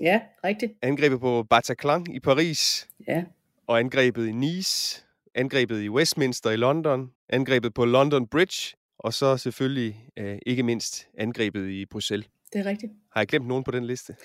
[0.00, 0.72] Ja, rigtigt.
[0.82, 3.24] angrebet på Bataclan i Paris, Ja.
[3.66, 5.04] og angrebet i Nice,
[5.34, 11.08] angrebet i Westminster i London, angrebet på London Bridge, og så selvfølgelig øh, ikke mindst
[11.18, 12.28] angrebet i Bruxelles.
[12.52, 12.92] Det er rigtigt.
[13.12, 14.16] Har jeg glemt nogen på den liste?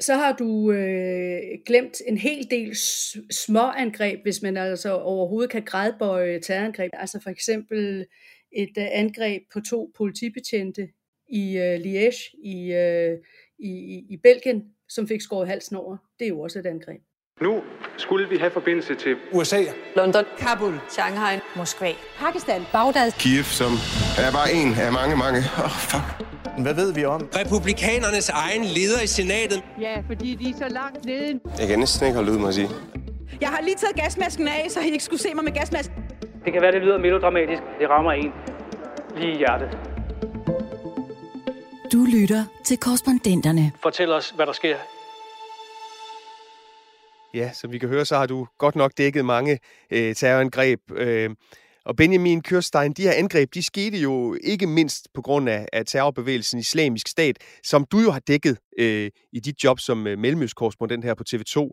[0.00, 5.62] Så har du øh, glemt en hel del s- småangreb, hvis man altså overhovedet kan
[5.62, 6.90] gradbøje terrorangreb.
[6.94, 8.06] Altså for eksempel
[8.52, 10.88] et øh, angreb på to politibetjente
[11.28, 13.18] i øh, Liège i, øh,
[13.58, 15.96] i, i- i Belgien, som fik skåret halsen over.
[16.18, 17.00] Det er jo også et angreb.
[17.40, 17.62] Nu
[17.96, 19.60] skulle vi have forbindelse til USA.
[19.96, 23.72] London, Kabul, Shanghai, Moskva, Pakistan, Bagdad, Kiev, som
[24.24, 25.38] er bare en af mange, mange.
[25.58, 26.08] Åh, oh, fuck.
[26.64, 27.20] Hvad ved vi om?
[27.42, 29.62] Republikanernes egen leder i senatet.
[29.80, 31.40] Ja, fordi de er så langt nede.
[31.60, 32.68] Jeg kan næsten ikke holde ud, må jeg sige.
[33.40, 35.96] Jeg har lige taget gasmasken af, så I ikke skulle se mig med gasmasken.
[36.44, 37.62] Det kan være, det lyder melodramatisk.
[37.80, 38.32] Det rammer en
[39.16, 39.87] lige i hjertet.
[41.92, 43.72] Du lytter til korrespondenterne.
[43.82, 44.76] Fortæl os, hvad der sker.
[47.34, 49.58] Ja, som vi kan høre, så har du godt nok dækket mange
[49.90, 50.80] øh, terrorangreb.
[50.90, 51.30] Øh,
[51.84, 55.86] og Benjamin Kørstein, de her angreb, de skete jo ikke mindst på grund af, af
[55.86, 61.04] terrorbevægelsen Islamisk Stat, som du jo har dækket øh, i dit job som øh, mellemøstkorrespondent
[61.04, 61.60] her på TV2.
[61.60, 61.70] Øh,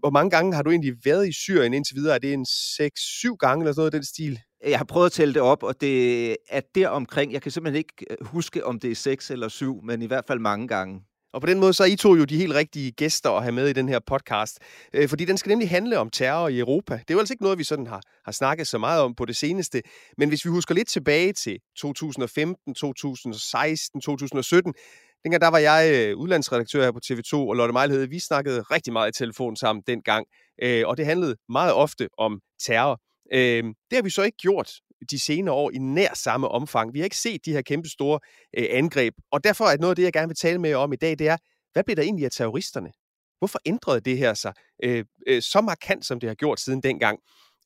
[0.00, 2.14] Hvor mange gange har du egentlig været i Syrien indtil videre?
[2.14, 4.38] Er det en 6-7 gange eller sådan noget af den stil?
[4.64, 7.32] Øh, jeg har prøvet at tælle det op, og det er deromkring.
[7.32, 10.24] Jeg kan simpelthen ikke øh, huske, om det er seks eller syv, men i hvert
[10.26, 11.02] fald mange gange.
[11.32, 13.52] Og på den måde så er I to jo de helt rigtige gæster at have
[13.52, 14.58] med i den her podcast.
[14.92, 16.94] Øh, fordi den skal nemlig handle om terror i Europa.
[16.94, 19.24] Det er jo altså ikke noget, vi sådan har, har snakket så meget om på
[19.24, 19.82] det seneste.
[20.18, 24.74] Men hvis vi husker lidt tilbage til 2015, 2016, 2017,
[25.22, 28.92] dengang der var jeg øh, udlandsredaktør her på TV2, og Lotte Mejlhed, vi snakkede rigtig
[28.92, 30.26] meget i telefon sammen dengang.
[30.62, 33.00] Øh, og det handlede meget ofte om terror.
[33.32, 34.72] Øh, det har vi så ikke gjort
[35.10, 36.94] de senere år i nær samme omfang.
[36.94, 38.20] Vi har ikke set de her kæmpe store
[38.58, 40.92] øh, angreb, og derfor er noget af det, jeg gerne vil tale med jer om
[40.92, 41.36] i dag, det er,
[41.72, 42.90] hvad blev der egentlig af terroristerne?
[43.38, 44.52] Hvorfor ændrede det her sig
[44.84, 47.18] øh, øh, så markant, som det har gjort siden dengang?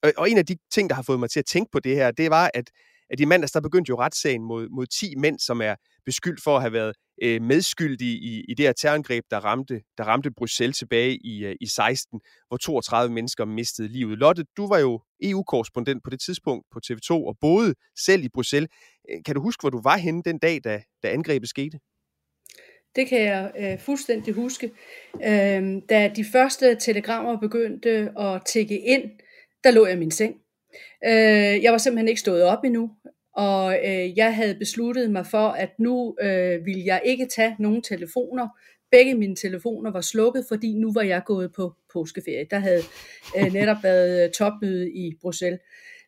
[0.02, 1.96] Og, og en af de ting, der har fået mig til at tænke på det
[1.96, 2.70] her, det var, at,
[3.10, 5.74] at i mandags, der begyndte jo retssagen mod, mod 10 mænd, som er
[6.06, 10.04] beskyldt for at have været øh, medskyldige i, i det her terrorangreb, der ramte, der
[10.04, 14.18] ramte Bruxelles tilbage i, øh, i 16, hvor 32 mennesker mistede livet.
[14.18, 18.70] Lotte, du var jo EU-korrespondent på det tidspunkt på TV2 og boede selv i Bruxelles.
[19.10, 21.78] Øh, kan du huske, hvor du var henne den dag, da, da angrebet skete?
[22.96, 24.70] Det kan jeg øh, fuldstændig huske.
[25.14, 29.02] Øh, da de første telegrammer begyndte at tække ind,
[29.64, 30.34] der lå jeg i min seng.
[31.06, 32.90] Øh, jeg var simpelthen ikke stået op endnu,
[33.36, 37.82] og øh, jeg havde besluttet mig for, at nu øh, ville jeg ikke tage nogen
[37.82, 38.48] telefoner.
[38.90, 42.46] Begge mine telefoner var slukket, fordi nu var jeg gået på påskeferie.
[42.50, 42.82] Der havde
[43.38, 45.60] øh, netop været øh, topmøde i Bruxelles.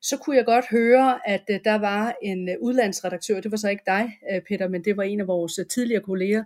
[0.02, 3.68] Så kunne jeg godt høre, at øh, der var en øh, udlandsredaktør, det var så
[3.68, 6.44] ikke dig, øh, Peter, men det var en af vores øh, tidligere kolleger,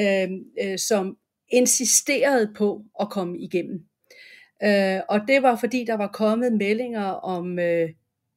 [0.00, 0.28] øh,
[0.62, 1.16] øh, som
[1.48, 3.84] insisterede på at komme igennem.
[4.62, 7.88] Øh, og det var fordi, der var kommet meldinger om øh,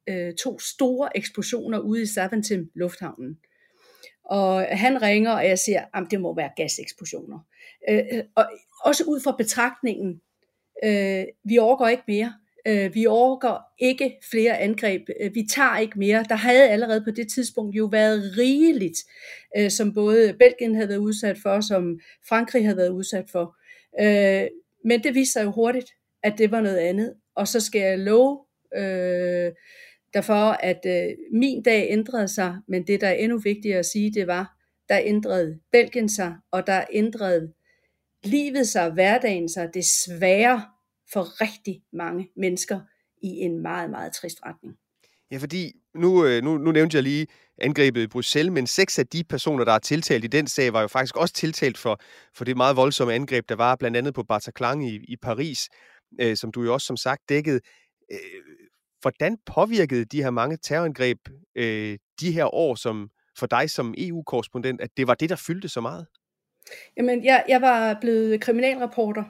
[0.08, 3.38] øh, to store eksplosioner ude i Zaventem lufthavnen.
[4.24, 7.38] Og han ringer, og jeg siger, at det må være gaseksplosioner.
[7.90, 8.44] Øh, øh, og
[8.84, 10.20] også ud fra betragtningen,
[10.84, 12.32] øh, vi overgår ikke mere.
[12.66, 15.02] Øh, vi overgår ikke flere angreb.
[15.20, 16.24] Øh, vi tager ikke mere.
[16.28, 18.98] Der havde allerede på det tidspunkt jo været rigeligt,
[19.56, 23.56] øh, som både Belgien havde været udsat for, som Frankrig havde været udsat for.
[24.00, 24.48] Øh,
[24.84, 25.90] men det viste sig jo hurtigt,
[26.22, 27.14] at det var noget andet.
[27.34, 28.44] Og så skal jeg love
[28.76, 29.52] øh,
[30.14, 34.12] derfor, at øh, min dag ændrede sig, men det, der er endnu vigtigere at sige,
[34.14, 34.54] det var,
[34.88, 37.52] der ændrede Belgien sig, og der ændrede
[38.24, 40.62] livet sig, hverdagen sig, desværre
[41.12, 42.80] for rigtig mange mennesker
[43.22, 44.76] i en meget, meget trist retning.
[45.30, 47.26] Ja, fordi nu, øh, nu, nu nævnte jeg lige
[47.58, 50.80] angrebet i Bruxelles, men seks af de personer, der er tiltalt i den sag, var
[50.80, 52.00] jo faktisk også tiltalt for,
[52.34, 55.68] for det meget voldsomme angreb, der var blandt andet på Bataclan i, i Paris,
[56.20, 57.60] øh, som du jo også som sagt dækkede.
[58.12, 58.18] Øh,
[59.02, 61.18] hvordan påvirkede de her mange terrorangreb
[61.54, 65.68] øh, de her år som for dig som EU-korrespondent, at det var det, der fyldte
[65.68, 66.06] så meget?
[66.96, 69.24] Jamen, jeg, jeg var blevet kriminalreporter.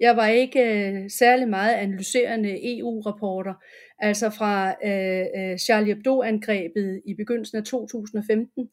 [0.00, 3.54] Jeg var ikke øh, særlig meget analyserende EU-rapporter.
[3.98, 8.68] Altså fra øh, øh, Charlie Hebdo-angrebet i begyndelsen af 2015,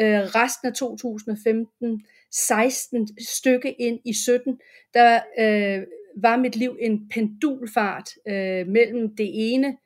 [0.00, 4.60] øh, resten af 2015, 16 stykke ind i 17,
[4.94, 5.86] der øh,
[6.16, 9.76] var mit liv en pendulfart øh, mellem det ene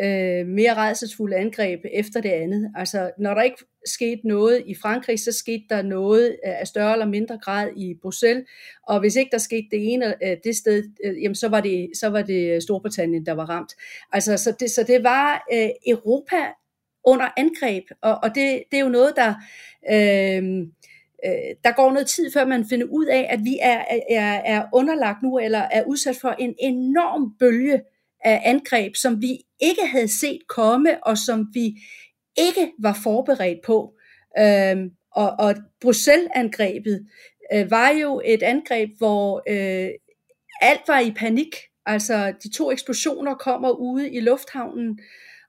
[0.00, 2.72] øh, mere redselsfulde angreb efter det andet.
[2.76, 7.06] Altså, når der ikke skete noget i Frankrig, så skete der noget af større eller
[7.06, 8.44] mindre grad i Bruxelles,
[8.88, 11.90] og hvis ikke der skete det ene øh, det sted, øh, jamen så var det,
[11.94, 13.72] så var det Storbritannien, der var ramt.
[14.12, 16.42] Altså, så det, så det var øh, Europa
[17.04, 19.34] under angreb, og, og det, det er jo noget, der...
[19.90, 20.66] Øh,
[21.26, 24.64] øh, der går noget tid, før man finder ud af, at vi er, er, er
[24.72, 27.80] underlagt nu, eller er udsat for en enorm bølge
[28.24, 31.74] angreb, som vi ikke havde set komme, og som vi
[32.38, 33.94] ikke var forberedt på.
[34.38, 37.06] Øhm, og, og Bruxelles-angrebet
[37.54, 39.90] øh, var jo et angreb, hvor øh,
[40.60, 41.56] alt var i panik.
[41.86, 45.00] Altså, de to eksplosioner kommer ude i lufthavnen,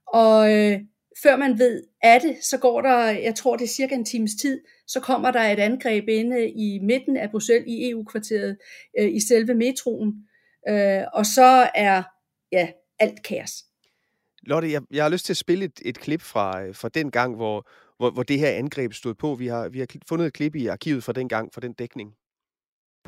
[0.07, 0.79] og øh,
[1.23, 4.31] før man ved af det, så går der, jeg tror det er cirka en times
[4.41, 8.57] tid, så kommer der et angreb inde i midten af Bruxelles i EU-kvarteret,
[8.99, 10.13] øh, i selve metroen.
[10.69, 12.03] Øh, og så er
[12.53, 12.67] ja,
[12.99, 13.63] alt kaos.
[14.43, 17.35] Lotte, jeg, jeg har lyst til at spille et, et klip fra, fra den gang,
[17.35, 17.67] hvor,
[17.97, 19.35] hvor, hvor det her angreb stod på.
[19.35, 22.13] Vi har, vi har fundet et klip i arkivet fra den gang, fra den dækning.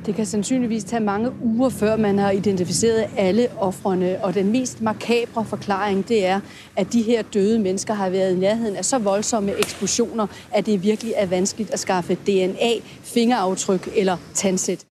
[0.06, 4.82] Det kan sandsynligvis tage mange uger, før man har identificeret alle offrene, og den mest
[4.82, 6.42] makabre forklaring, det er,
[6.76, 10.84] at de her døde mennesker har været i nærheden af så voldsomme eksplosioner, at det
[10.84, 14.86] virkelig er vanskeligt at skaffe DNA, fingeraftryk eller tandsæt.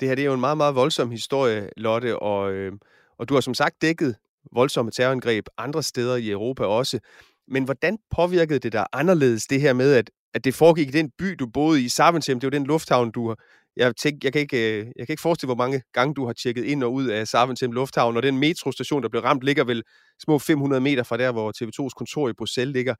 [0.00, 2.72] Det her det er jo en meget, meget voldsom historie, Lotte, og, øh,
[3.18, 4.16] og du har som sagt dækket
[4.52, 7.00] voldsomme terrorangreb andre steder i Europa også.
[7.48, 11.10] Men hvordan påvirkede det dig anderledes, det her med, at, at det foregik i den
[11.18, 13.36] by, du boede i, Saventem, det var den lufthavn, du har,
[13.76, 16.32] jeg, tænk, jeg, kan ikke, øh, jeg kan ikke forestille, hvor mange gange du har
[16.32, 19.82] tjekket ind og ud af Saventem Lufthavn, og den metrostation, der blev ramt, ligger vel
[20.24, 22.94] små 500 meter fra der, hvor TV2's kontor i Bruxelles ligger.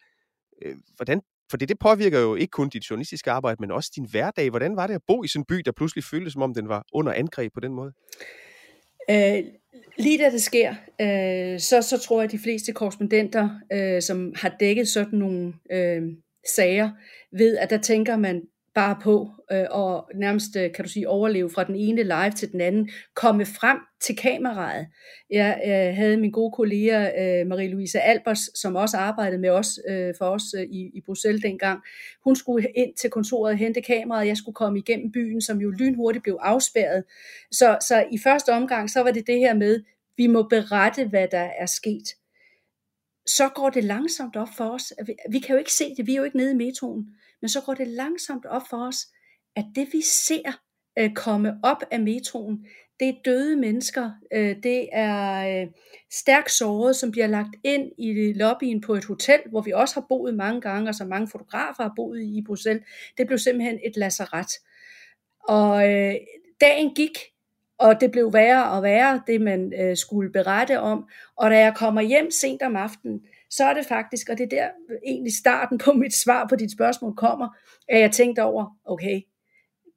[0.62, 1.20] Øh, hvordan,
[1.50, 4.50] for det påvirker jo ikke kun dit journalistiske arbejde, men også din hverdag.
[4.50, 6.68] Hvordan var det at bo i sådan en by, der pludselig føltes, som om den
[6.68, 7.92] var under angreb på den måde?
[9.10, 9.44] Øh,
[9.98, 14.32] lige da det sker, øh, så, så tror jeg, at de fleste korrespondenter, øh, som
[14.36, 16.02] har dækket sådan nogle øh,
[16.54, 16.90] sager,
[17.32, 18.42] ved, at der tænker man
[18.74, 22.52] bare på øh, og nærmest, øh, kan du sige, overleve fra den ene live til
[22.52, 24.86] den anden, komme frem til kameraet.
[25.30, 30.14] Jeg øh, havde min gode kollega øh, Marie-Louise Albers, som også arbejdede med os øh,
[30.18, 31.80] for os øh, i, i Bruxelles dengang.
[32.24, 35.70] Hun skulle ind til kontoret og hente kameraet, jeg skulle komme igennem byen, som jo
[35.70, 37.04] lynhurtigt blev afspærret.
[37.50, 39.82] Så, så i første omgang, så var det det her med,
[40.16, 42.08] vi må berette, hvad der er sket
[43.26, 44.92] så går det langsomt op for os.
[45.30, 47.06] Vi kan jo ikke se det, vi er jo ikke nede i metroen
[47.44, 48.96] men så går det langsomt op for os,
[49.56, 50.60] at det vi ser
[50.98, 52.66] øh, komme op af metroen,
[53.00, 55.68] det er døde mennesker, øh, det er øh,
[56.12, 59.94] stærkt såret, som bliver lagt ind i øh, lobbyen på et hotel, hvor vi også
[59.94, 62.84] har boet mange gange, og så mange fotografer har boet i Bruxelles.
[63.18, 64.52] Det blev simpelthen et lazaret.
[65.48, 66.14] Og øh,
[66.60, 67.18] dagen gik,
[67.78, 71.08] og det blev værre og værre, det man øh, skulle berette om.
[71.36, 73.20] Og da jeg kommer hjem sent om aftenen,
[73.56, 74.68] så er det faktisk, og det er der
[75.06, 77.48] egentlig starten på mit svar på dit spørgsmål kommer,
[77.88, 79.20] at jeg tænkte over, okay,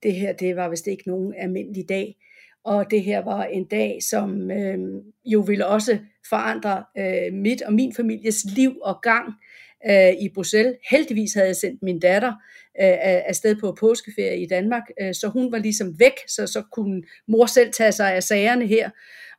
[0.03, 2.15] det her det var vist ikke nogen almindelig dag,
[2.63, 4.77] og det her var en dag, som øh,
[5.25, 5.97] jo ville også
[6.29, 9.33] forandre øh, mit og min families liv og gang
[9.89, 10.75] øh, i Bruxelles.
[10.89, 12.29] Heldigvis havde jeg sendt min datter
[12.81, 12.97] øh,
[13.29, 17.45] afsted på påskeferie i Danmark, øh, så hun var ligesom væk, så så kunne mor
[17.45, 18.89] selv tage sig af sagerne her.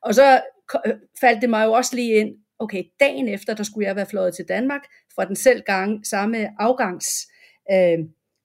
[0.03, 0.41] Og så
[0.87, 4.07] øh, faldt det mig jo også lige ind, okay, dagen efter, der skulle jeg være
[4.07, 4.83] fløjet til Danmark
[5.15, 7.29] fra den selv gang, samme afgangs,
[7.73, 7.99] øh,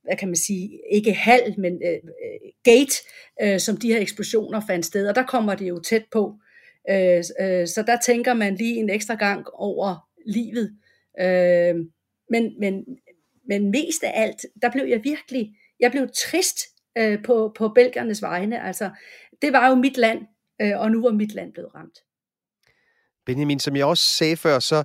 [0.03, 2.95] hvad kan man sige, ikke hal, men øh, øh, gate,
[3.41, 6.35] øh, som de her eksplosioner fandt sted, og der kommer det jo tæt på.
[6.89, 10.77] Øh, øh, så der tænker man lige en ekstra gang over livet.
[11.19, 11.75] Øh,
[12.29, 12.85] men, men,
[13.47, 16.59] men mest af alt, der blev jeg virkelig, jeg blev trist
[16.97, 18.63] øh, på, på belgernes vegne.
[18.63, 18.89] Altså,
[19.41, 20.19] det var jo mit land,
[20.61, 21.99] øh, og nu var mit land blevet ramt.
[23.25, 24.83] Benjamin, som jeg også sagde før, så,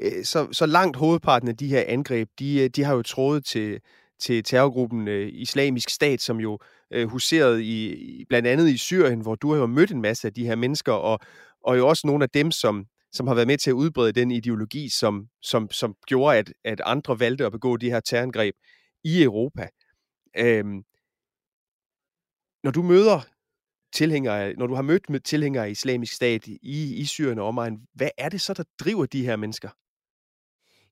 [0.00, 3.44] øh, så, så langt hovedparten af de her angreb, de, øh, de har jo trådet
[3.44, 3.80] til,
[4.18, 6.58] til terrorgruppen øh, Islamisk Stat, som jo
[6.90, 10.34] øh, huserede i, blandt andet i Syrien, hvor du har jo mødt en masse af
[10.34, 11.18] de her mennesker, og,
[11.64, 14.30] og jo også nogle af dem, som, som har været med til at udbrede den
[14.30, 18.54] ideologi, som, som, som gjorde, at, at andre valgte at begå de her terrorangreb
[19.04, 19.68] i Europa.
[20.36, 20.82] Øhm,
[22.64, 23.20] når du møder
[23.92, 27.80] tilhængere, når du har mødt med tilhængere af islamisk stat i, i Syrien og omegn,
[27.94, 29.68] hvad er det så, der driver de her mennesker?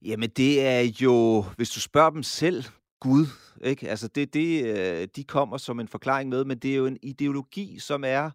[0.03, 2.65] Jamen, det er jo, hvis du spørger dem selv,
[3.01, 3.27] Gud,
[3.65, 3.89] ikke?
[3.89, 6.99] Altså, det, det, øh, de kommer som en forklaring med, men det er jo en
[7.03, 8.31] ideologi, som er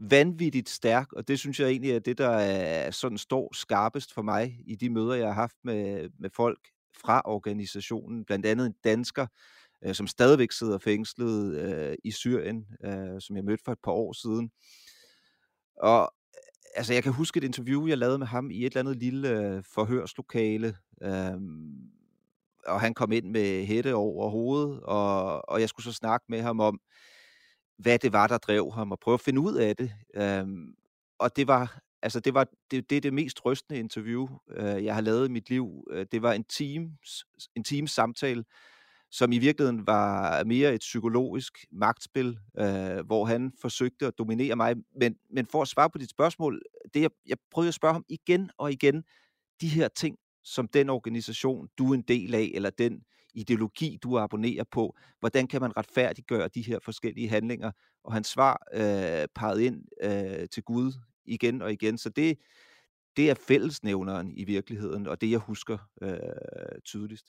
[0.00, 4.22] vanvittigt stærk, og det synes jeg egentlig er det, der er sådan står skarpest for
[4.22, 6.58] mig i de møder, jeg har haft med, med folk
[7.00, 9.26] fra organisationen, blandt andet en dansker,
[9.86, 13.92] øh, som stadigvæk sidder fængslet øh, i Syrien, øh, som jeg mødte for et par
[13.92, 14.50] år siden.
[15.76, 18.80] Og øh, altså, jeg kan huske et interview, jeg lavede med ham i et eller
[18.80, 21.40] andet lille øh, forhørslokale, øh,
[22.66, 26.40] og han kom ind med hætte over hovedet, og, og jeg skulle så snakke med
[26.40, 26.80] ham om,
[27.78, 29.92] hvad det var, der drev ham, og prøve at finde ud af det.
[30.14, 30.46] Øh,
[31.18, 34.94] og det var, altså det var det, det er det mest rystende interview, øh, jeg
[34.94, 35.86] har lavet i mit liv.
[35.90, 37.24] Øh, det var en teams,
[37.54, 38.44] en teams samtale,
[39.14, 44.76] som i virkeligheden var mere et psykologisk magtspil, øh, hvor han forsøgte at dominere mig.
[45.00, 46.62] Men, men for at svare på dit spørgsmål,
[46.94, 49.04] det jeg, jeg prøvede at spørge ham igen og igen,
[49.60, 53.02] de her ting, som den organisation, du er en del af, eller den
[53.34, 57.70] ideologi, du abonnerer på, hvordan kan man retfærdiggøre de her forskellige handlinger?
[58.04, 60.92] Og hans svar øh, pegede ind øh, til Gud
[61.24, 61.98] igen og igen.
[61.98, 62.38] Så det,
[63.16, 66.18] det er fællesnævneren i virkeligheden, og det jeg husker øh,
[66.84, 67.26] tydeligst.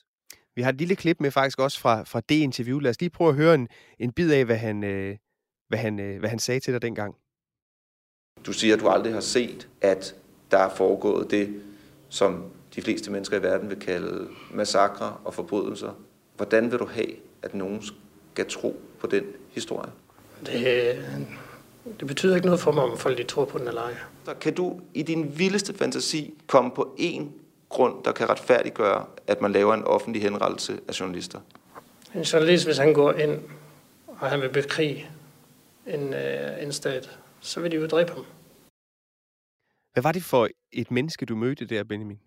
[0.56, 2.78] Vi har et lille klip med faktisk også fra, fra det interview.
[2.78, 5.16] Lad os lige prøve at høre en, en bid af, hvad han, øh,
[5.68, 7.14] hvad, han, øh, hvad han sagde til dig dengang.
[8.46, 10.14] Du siger, at du aldrig har set, at
[10.50, 11.62] der er foregået det,
[12.08, 12.44] som
[12.74, 15.92] de fleste mennesker i verden vil kalde massakre og forbrydelser.
[16.36, 17.10] Hvordan vil du have,
[17.42, 17.82] at nogen
[18.32, 19.90] skal tro på den historie?
[20.46, 21.04] Det,
[22.00, 23.94] det betyder ikke noget for mig, om folk de tror på den eller ej.
[24.24, 27.32] Så kan du i din vildeste fantasi komme på en
[27.68, 31.40] grund, der kan retfærdiggøre, at man laver en offentlig henrettelse af journalister?
[32.14, 33.42] En journalist, hvis han går ind,
[34.06, 35.10] og han vil bekrige
[35.86, 38.24] en, øh, en stat, så vil de jo dræbe ham.
[39.92, 42.20] Hvad var det for et menneske, du mødte der, Benjamin?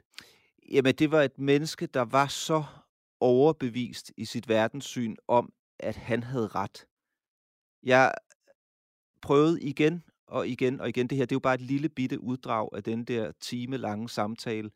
[0.71, 2.63] Jamen, det var et menneske, der var så
[3.19, 6.85] overbevist i sit verdenssyn om, at han havde ret.
[7.83, 8.13] Jeg
[9.21, 11.07] prøvede igen og igen og igen.
[11.07, 14.09] Det her, det er jo bare et lille bitte uddrag af den der time lange
[14.09, 14.71] samtale,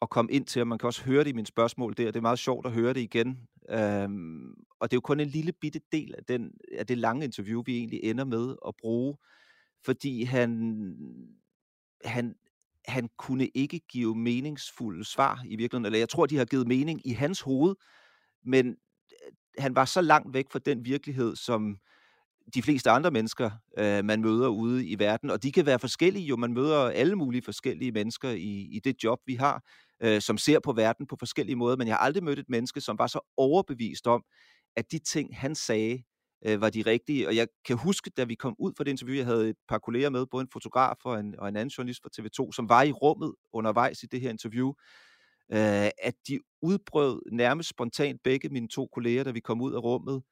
[0.00, 2.04] og komme ind til, og man kan også høre det i mine spørgsmål der.
[2.04, 3.38] Det er meget sjovt at høre det igen.
[3.70, 7.24] Øhm, og det er jo kun en lille bitte del af, den, af det lange
[7.24, 9.16] interview, vi egentlig ender med at bruge,
[9.84, 10.72] fordi han,
[12.04, 12.34] han
[12.88, 15.84] han kunne ikke give meningsfulde svar i virkeligheden.
[15.86, 17.74] Eller jeg tror, de har givet mening i hans hoved,
[18.44, 21.78] men øh, han var så langt væk fra den virkelighed, som
[22.54, 25.30] de fleste andre mennesker, øh, man møder ude i verden.
[25.30, 26.36] Og de kan være forskellige jo.
[26.36, 29.64] Man møder alle mulige forskellige mennesker i, i det job, vi har,
[30.02, 31.76] øh, som ser på verden på forskellige måder.
[31.76, 34.24] Men jeg har aldrig mødt et menneske, som var så overbevist om,
[34.76, 36.02] at de ting, han sagde,
[36.46, 37.28] øh, var de rigtige.
[37.28, 39.78] Og jeg kan huske, da vi kom ud fra det interview, jeg havde et par
[39.78, 42.82] kolleger med, både en fotograf og en, og en anden journalist fra TV2, som var
[42.82, 44.68] i rummet undervejs i det her interview,
[45.52, 49.78] øh, at de udbrød nærmest spontant begge mine to kolleger, da vi kom ud af
[49.78, 50.22] rummet,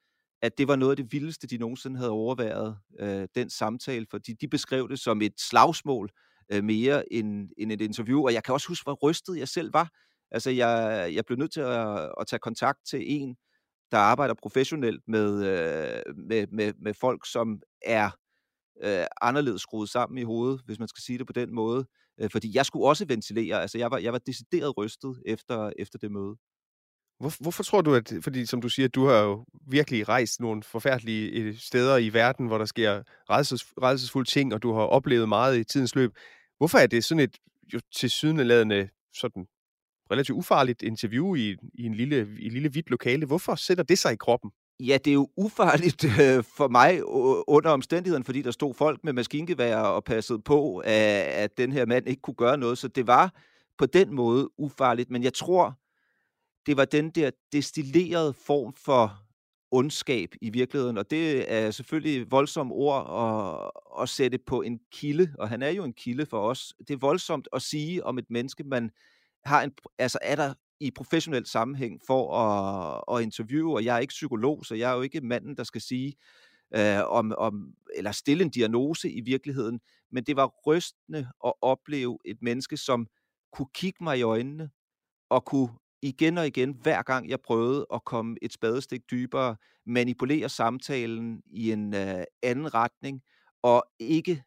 [0.42, 4.32] at det var noget af det vildeste, de nogensinde havde overværet, øh, den samtale, fordi
[4.32, 6.10] de beskrev det som et slagsmål
[6.52, 8.24] øh, mere end, end et interview.
[8.24, 9.90] Og jeg kan også huske, hvor rystet jeg selv var.
[10.30, 13.36] Altså, jeg, jeg blev nødt til at, at tage kontakt til en,
[13.90, 18.10] der arbejder professionelt med, øh, med, med, med folk, som er
[18.84, 21.86] øh, anderledes skruet sammen i hovedet, hvis man skal sige det på den måde.
[22.20, 23.60] Øh, fordi jeg skulle også ventilere.
[23.60, 26.36] Altså, jeg var, jeg var decideret rystet efter, efter det møde.
[27.20, 30.62] Hvor, hvorfor tror du, at, fordi som du siger, du har jo virkelig rejst nogle
[30.62, 35.28] forfærdelige øh, steder i verden, hvor der sker redselses, redselsfulde ting, og du har oplevet
[35.28, 36.12] meget i tidens løb.
[36.58, 37.36] Hvorfor er det sådan et
[37.74, 39.46] jo tilsyneladende sådan
[40.10, 43.26] relativt ufarligt interview i, i en lille, i en lille hvidt lokale.
[43.26, 44.50] Hvorfor sætter det sig i kroppen?
[44.80, 47.00] Ja, det er jo ufarligt øh, for mig
[47.48, 51.86] under omstændigheden, fordi der stod folk med maskingevær og passede på, at, at den her
[51.86, 52.78] mand ikke kunne gøre noget.
[52.78, 53.34] Så det var
[53.78, 55.10] på den måde ufarligt.
[55.10, 55.78] Men jeg tror,
[56.66, 59.24] det var den der destillerede form for
[59.70, 65.34] ondskab i virkeligheden, og det er selvfølgelig voldsomme ord at, at sætte på en kilde,
[65.38, 66.74] og han er jo en kilde for os.
[66.78, 68.90] Det er voldsomt at sige om et menneske, man
[69.44, 74.00] har en, altså er der i professionel sammenhæng for at, at interviewe, og jeg er
[74.00, 76.14] ikke psykolog, så jeg er jo ikke manden, der skal sige,
[76.76, 79.80] øh, om, om, eller stille en diagnose i virkeligheden,
[80.10, 83.06] men det var rystende at opleve et menneske, som
[83.52, 84.70] kunne kigge mig i øjnene,
[85.30, 85.68] og kunne
[86.04, 89.56] igen og igen, hver gang jeg prøvede at komme et spadestik dybere,
[89.86, 93.22] manipulere samtalen i en øh, anden retning,
[93.62, 94.42] og ikke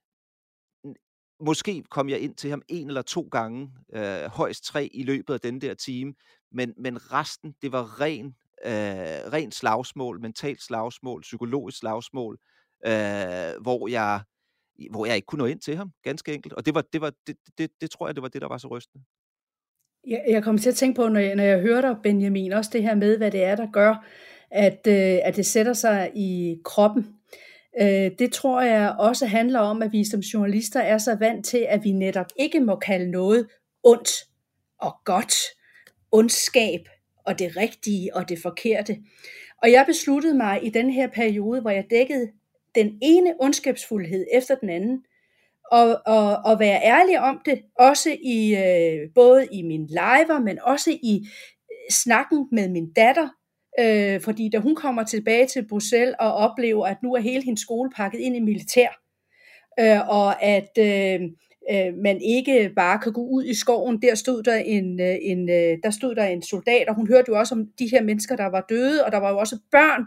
[1.40, 5.34] måske kom jeg ind til ham en eller to gange, øh, højst tre i løbet
[5.34, 6.14] af den der time,
[6.52, 8.26] men, men resten, det var ren,
[8.66, 12.40] øh, ren slagsmål, mentalt slagsmål, psykologisk slagsmål,
[12.86, 14.24] øh, hvor jeg
[14.92, 16.54] hvor jeg ikke kunne nå ind til ham, ganske enkelt.
[16.54, 18.58] Og det, var, det, var, det, det, det tror jeg, det var det, der var
[18.58, 19.06] så rystende.
[20.08, 22.70] Jeg, jeg kommer til at tænke på, når jeg, når jeg hører dig, Benjamin, også
[22.74, 24.06] det her med, hvad det er, der gør,
[24.52, 27.08] at, øh, at det sætter sig i kroppen.
[27.82, 31.66] Øh, det tror jeg også handler om, at vi som journalister er så vant til,
[31.70, 33.48] at vi netop ikke må kalde noget
[33.84, 34.10] ondt
[34.80, 35.34] og godt,
[36.12, 36.82] ondskab
[37.26, 38.98] og det rigtige og det forkerte.
[39.64, 42.28] Og jeg besluttede mig i den her periode, hvor jeg dækkede
[42.76, 45.04] den ene ondskabsfuldhed efter den anden,
[45.72, 50.60] og, og, og være ærlig om det, også i øh, både i min live, men
[50.62, 51.22] også i
[51.72, 53.30] øh, snakken med min datter,
[53.80, 57.62] øh, fordi da hun kommer tilbage til Bruxelles og oplever, at nu er hele hendes
[57.62, 58.90] skole pakket ind i militær,
[59.80, 61.22] øh, og at øh,
[61.72, 64.02] øh, man ikke bare kan gå ud i skoven.
[64.02, 67.26] Der stod der en, øh, en, øh, der stod der en soldat, og hun hørte
[67.30, 70.02] jo også om de her mennesker, der var døde, og der var jo også børn,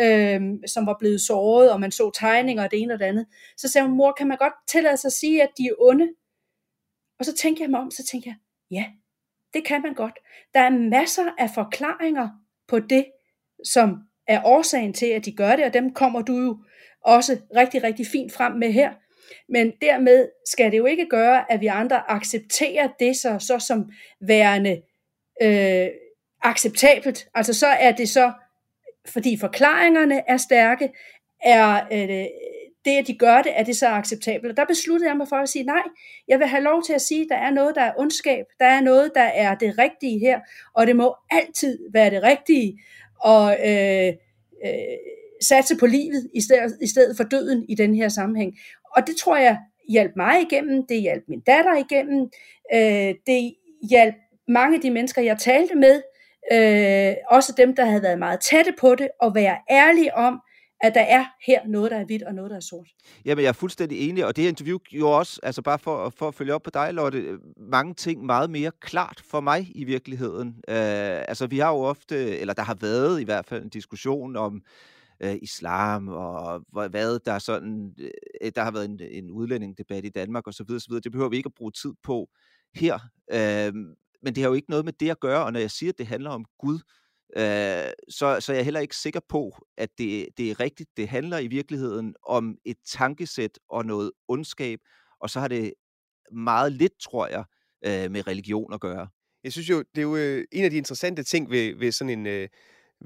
[0.00, 3.26] øh, som var blevet såret, og man så tegninger og det ene og det andet.
[3.56, 6.08] Så sagde hun, mor, kan man godt tillade sig at sige, at de er onde?
[7.18, 8.36] Og så tænkte jeg mig om, så tænkte jeg,
[8.70, 8.84] ja,
[9.54, 10.18] det kan man godt.
[10.54, 12.28] Der er masser af forklaringer
[12.68, 13.04] på det,
[13.64, 13.96] som
[14.28, 16.58] er årsagen til, at de gør det, og dem kommer du jo
[17.00, 18.92] også rigtig, rigtig fint frem med her.
[19.48, 23.90] Men dermed skal det jo ikke gøre, at vi andre accepterer det så, så som
[24.20, 24.82] værende
[25.42, 25.88] øh,
[26.42, 27.28] acceptabelt.
[27.34, 28.32] Altså så er det så,
[29.08, 30.88] fordi forklaringerne er stærke,
[31.42, 32.26] er øh,
[32.84, 34.50] det, at de gør det, er det så acceptabelt.
[34.50, 35.82] Og der besluttede jeg mig for at sige, nej,
[36.28, 38.66] jeg vil have lov til at sige, at der er noget, der er ondskab, der
[38.66, 40.40] er noget, der er det rigtige her,
[40.74, 42.80] og det må altid være det rigtige,
[43.20, 44.12] og øh,
[44.64, 44.98] øh,
[45.48, 48.52] satse på livet i stedet, i stedet for døden i den her sammenhæng.
[48.96, 49.58] Og det tror jeg
[49.88, 52.30] hjalp mig igennem, det hjalp min datter igennem,
[52.74, 53.54] øh, det
[53.90, 54.14] hjalp
[54.48, 56.02] mange af de mennesker, jeg talte med,
[56.52, 60.40] øh, også dem, der havde været meget tætte på det, og være ærlige om,
[60.80, 62.88] at der er her noget, der er hvidt, og noget, der er sort.
[63.24, 66.28] Jamen, jeg er fuldstændig enig, og det her interview gjorde også, altså bare for, for
[66.28, 70.48] at følge op på dig, Lotte, mange ting meget mere klart for mig i virkeligheden.
[70.68, 74.36] Øh, altså, vi har jo ofte, eller der har været i hvert fald en diskussion
[74.36, 74.93] om, øh,
[75.24, 80.08] Øh, islam og hvad der er sådan, øh, der har været en, en udlændingdebat i
[80.08, 80.70] Danmark osv.
[80.70, 80.94] osv.
[80.94, 82.28] Det behøver vi ikke at bruge tid på
[82.74, 82.98] her.
[83.32, 83.74] Øh,
[84.22, 85.98] men det har jo ikke noget med det at gøre, og når jeg siger, at
[85.98, 86.78] det handler om Gud,
[87.36, 90.90] øh, så, så er jeg heller ikke sikker på, at det, det er rigtigt.
[90.96, 94.78] Det handler i virkeligheden om et tankesæt og noget ondskab,
[95.20, 95.74] og så har det
[96.32, 97.44] meget lidt, tror jeg,
[97.86, 99.08] øh, med religion at gøre.
[99.44, 102.18] Jeg synes jo, det er jo øh, en af de interessante ting ved, ved sådan
[102.18, 102.26] en...
[102.26, 102.48] Øh,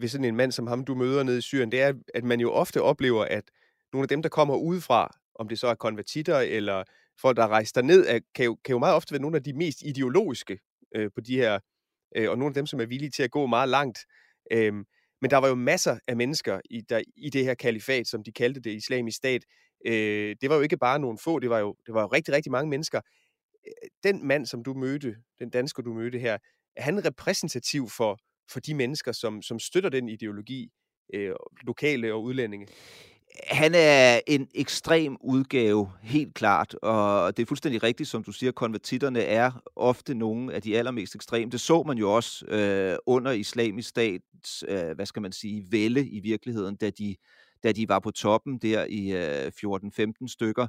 [0.00, 2.40] ved sådan en mand som ham, du møder nede i Syrien, det er, at man
[2.40, 3.44] jo ofte oplever, at
[3.92, 6.84] nogle af dem, der kommer udefra, om det så er konvertitter eller
[7.20, 9.52] folk, der rejser ned, er, kan, jo, kan jo meget ofte være nogle af de
[9.52, 10.58] mest ideologiske
[10.94, 11.58] øh, på de her,
[12.16, 13.98] øh, og nogle af dem, som er villige til at gå meget langt.
[14.52, 14.72] Øh,
[15.20, 18.32] men der var jo masser af mennesker i, der, i det her kalifat, som de
[18.32, 19.44] kaldte det, islamisk stat.
[19.86, 22.34] Øh, det var jo ikke bare nogle få, det var jo, det var jo rigtig,
[22.34, 23.00] rigtig mange mennesker.
[23.66, 26.38] Øh, den mand, som du mødte, den dansker, du mødte her,
[26.76, 28.18] er han repræsentativ for,
[28.50, 30.70] for de mennesker, som, som støtter den ideologi,
[31.14, 31.32] øh,
[31.66, 32.66] lokale og udlændinge?
[33.46, 38.52] Han er en ekstrem udgave, helt klart, og det er fuldstændig rigtigt, som du siger,
[38.52, 41.50] konvertitterne er ofte nogle af de allermest ekstreme.
[41.50, 46.08] Det så man jo også øh, under islamisk stats, øh, hvad skal man sige, vælde
[46.08, 47.16] i virkeligheden, da de,
[47.62, 49.52] da de var på toppen der i øh,
[50.26, 50.66] 14-15 stykker.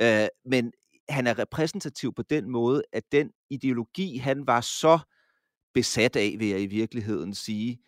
[0.00, 0.72] Øh, men
[1.08, 5.19] han er repræsentativ på den måde, at den ideologi, han var så øh,
[5.74, 7.78] besat af, vil jeg i virkeligheden sige.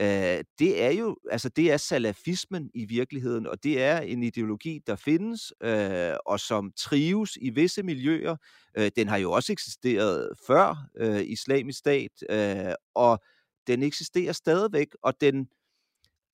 [0.00, 4.80] Øh, det er jo, altså det er salafismen i virkeligheden, og det er en ideologi,
[4.86, 8.36] der findes, øh, og som trives i visse miljøer.
[8.76, 13.22] Øh, den har jo også eksisteret før øh, islamisk stat, øh, og
[13.66, 15.48] den eksisterer stadigvæk, og den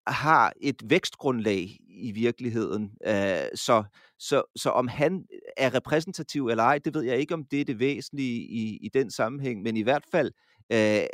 [0.07, 2.91] har et vækstgrundlag i virkeligheden.
[3.07, 3.85] Øh, så,
[4.19, 5.25] så, så om han
[5.57, 8.89] er repræsentativ eller ej, det ved jeg ikke, om det er det væsentlige i, i
[8.89, 11.07] den sammenhæng, men i hvert fald øh, øh,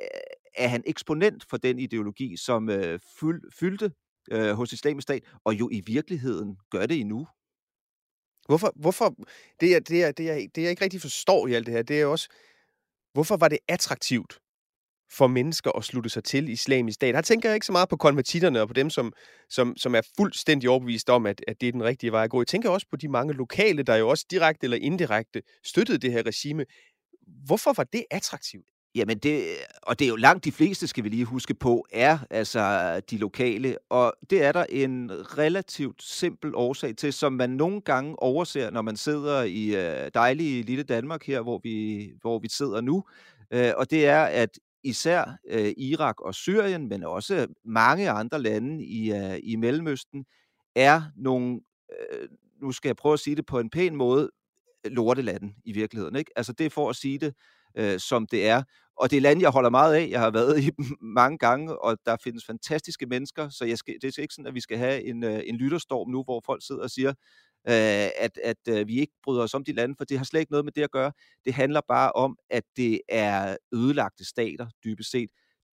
[0.57, 3.93] er han eksponent for den ideologi, som øh, fyld, fyldte
[4.31, 7.27] øh, hos islamisk stat, og jo i virkeligheden gør det endnu.
[8.47, 9.17] Hvorfor, hvorfor
[9.61, 11.83] det, er, det, er, det, er, det jeg ikke rigtig forstår i alt det her,
[11.83, 12.29] det er også,
[13.12, 14.38] hvorfor var det attraktivt
[15.11, 17.14] for mennesker at slutte sig til islamisk stat?
[17.14, 19.12] Her tænker jeg ikke så meget på konvertitterne og på dem, som,
[19.51, 22.40] som, som er fuldstændig overbevist om, at, at det er den rigtige vej at gå.
[22.40, 26.12] Jeg tænker også på de mange lokale, der jo også direkte eller indirekte støttede det
[26.12, 26.64] her regime.
[27.47, 28.67] Hvorfor var det attraktivt?
[28.94, 29.44] Jamen, det,
[29.83, 33.18] og det er jo langt de fleste, skal vi lige huske på, er altså de
[33.18, 33.76] lokale.
[33.90, 38.83] Og det er der en relativt simpel årsag til, som man nogle gange overser, når
[38.83, 43.04] man sidder i øh, dejlige lille Danmark her, hvor vi, hvor vi sidder nu.
[43.50, 48.85] Øh, og det er, at især øh, Irak og Syrien, men også mange andre lande
[48.85, 50.24] i, øh, i Mellemøsten,
[50.76, 51.61] er nogle,
[52.12, 52.28] øh,
[52.62, 54.30] nu skal jeg prøve at sige det på en pæn måde,
[54.85, 56.16] lortelanden i virkeligheden.
[56.16, 56.30] Ikke?
[56.37, 57.35] Altså det er for at sige det,
[57.76, 58.62] øh, som det er.
[58.96, 60.09] Og det er lande, jeg holder meget af.
[60.11, 60.87] Jeg har været i dem
[61.20, 64.54] mange gange, og der findes fantastiske mennesker, så jeg skal, det er ikke sådan, at
[64.54, 67.11] vi skal have en, øh, en lytterstorm nu, hvor folk sidder og siger,
[67.68, 70.40] øh, at, at øh, vi ikke bryder os om de lande, for det har slet
[70.40, 71.12] ikke noget med det at gøre.
[71.44, 75.30] Det handler bare om, at det er ødelagte stater, dybest set.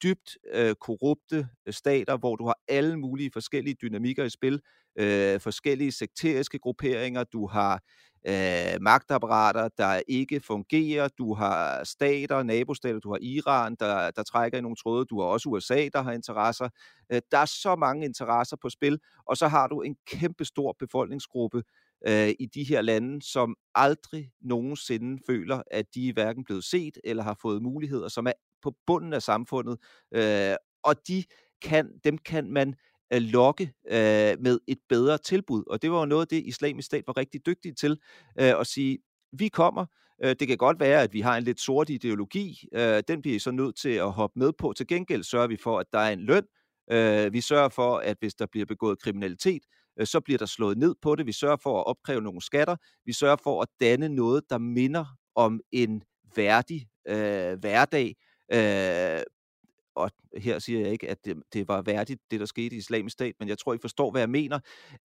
[0.02, 4.61] Dybt øh, korrupte øh, stater, hvor du har alle mulige forskellige dynamikker i spil,
[4.98, 7.81] øh, forskellige sekteriske grupperinger, du har
[8.29, 11.09] øh, magtapparater, der ikke fungerer.
[11.19, 15.05] Du har stater, nabostater, du har Iran, der, der trækker i nogle tråde.
[15.05, 16.69] Du har også USA, der har interesser.
[17.12, 20.77] Øh, der er så mange interesser på spil, og så har du en kæmpe stor
[20.79, 21.62] befolkningsgruppe
[22.09, 26.99] øh, i de her lande, som aldrig nogensinde føler, at de er hverken blevet set
[27.05, 29.79] eller har fået muligheder, som er på bunden af samfundet.
[30.15, 31.25] Øh, og de
[31.62, 32.75] kan, dem kan man
[33.11, 35.64] at lokke øh, med et bedre tilbud.
[35.71, 37.90] Og det var jo noget det, islamisk stat var rigtig dygtig til,
[38.40, 38.99] øh, at sige,
[39.33, 39.87] vi kommer,
[40.25, 43.37] øh, det kan godt være, at vi har en lidt sort ideologi, øh, den bliver
[43.37, 44.73] I så nødt til at hoppe med på.
[44.77, 46.45] Til gengæld sørger vi for, at der er en løn,
[46.90, 49.62] øh, vi sørger for, at hvis der bliver begået kriminalitet,
[50.05, 53.12] så bliver der slået ned på det, vi sørger for at opkræve nogle skatter, vi
[53.12, 56.03] sørger for at danne noget, der minder om en
[56.37, 58.16] værdig øh, hverdag,
[58.53, 59.21] øh,
[59.97, 63.13] og her siger jeg ikke, at det, det var værdigt, det der skete i islamisk
[63.13, 64.59] stat, men jeg tror, I forstår, hvad jeg mener.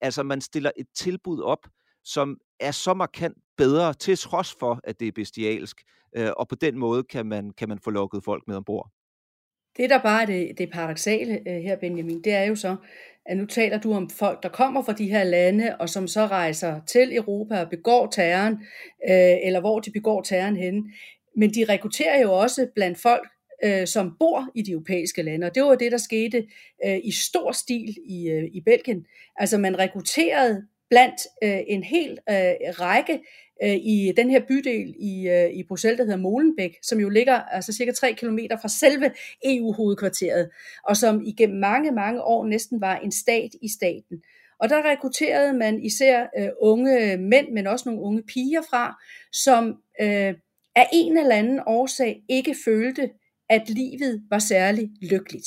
[0.01, 1.67] Altså, man stiller et tilbud op,
[2.03, 5.81] som er så markant bedre, til trods for, at det er bestialsk,
[6.15, 8.89] øh, og på den måde kan man, kan man få lukket folk med ombord.
[9.77, 12.75] Det, der bare er det, det paradoxale øh, her, Benjamin, det er jo så,
[13.25, 16.25] at nu taler du om folk, der kommer fra de her lande, og som så
[16.25, 18.53] rejser til Europa og begår terroren,
[19.09, 20.83] øh, eller hvor de begår terroren henne.
[21.35, 23.29] Men de rekrutterer jo også blandt folk,
[23.63, 25.47] øh, som bor i de europæiske lande.
[25.47, 26.47] Og det var det, der skete
[26.85, 29.05] øh, i stor stil i, øh, i Belgien.
[29.35, 33.19] Altså man rekrutterede blandt øh, en hel øh, række
[33.63, 37.33] øh, i den her bydel i, øh, i Bruxelles, der hedder Molenbeek, som jo ligger
[37.33, 39.11] altså cirka 3 km fra selve
[39.45, 40.49] EU-hovedkvarteret,
[40.87, 44.21] og som igennem mange, mange år næsten var en stat i staten.
[44.59, 48.95] Og der rekrutterede man især øh, unge mænd, men også nogle unge piger fra,
[49.31, 49.67] som
[50.01, 50.33] øh,
[50.75, 53.09] af en eller anden årsag ikke følte,
[53.49, 55.45] at livet var særlig lykkeligt.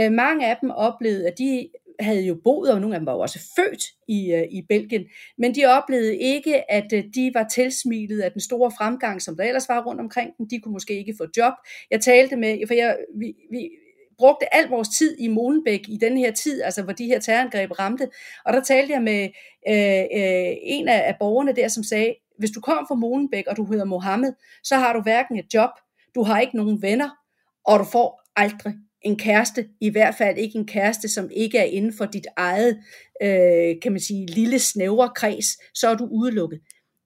[0.00, 1.68] Øh, mange af dem oplevede, at de
[2.00, 5.04] havde jo boet, og nogle af dem var jo også født i, øh, i Belgien,
[5.38, 9.44] men de oplevede ikke, at øh, de var tilsmilet af den store fremgang, som der
[9.44, 10.48] ellers var rundt omkring dem.
[10.48, 11.52] De kunne måske ikke få job.
[11.90, 13.70] Jeg talte med, for jeg, vi, vi
[14.18, 17.78] brugte al vores tid i Molenbæk i den her tid, altså hvor de her terrorangreb
[17.78, 18.08] ramte,
[18.44, 19.22] og der talte jeg med
[19.68, 23.56] øh, øh, en af, af borgerne der, som sagde, hvis du kom fra Molenbæk, og
[23.56, 25.70] du hedder Mohammed, så har du hverken et job,
[26.14, 27.21] du har ikke nogen venner,
[27.64, 31.64] og du får aldrig en kæreste, i hvert fald ikke en kæreste, som ikke er
[31.64, 32.78] inden for dit eget,
[33.22, 35.46] øh, kan man sige, lille snævre kreds,
[35.78, 36.60] så er du udelukket.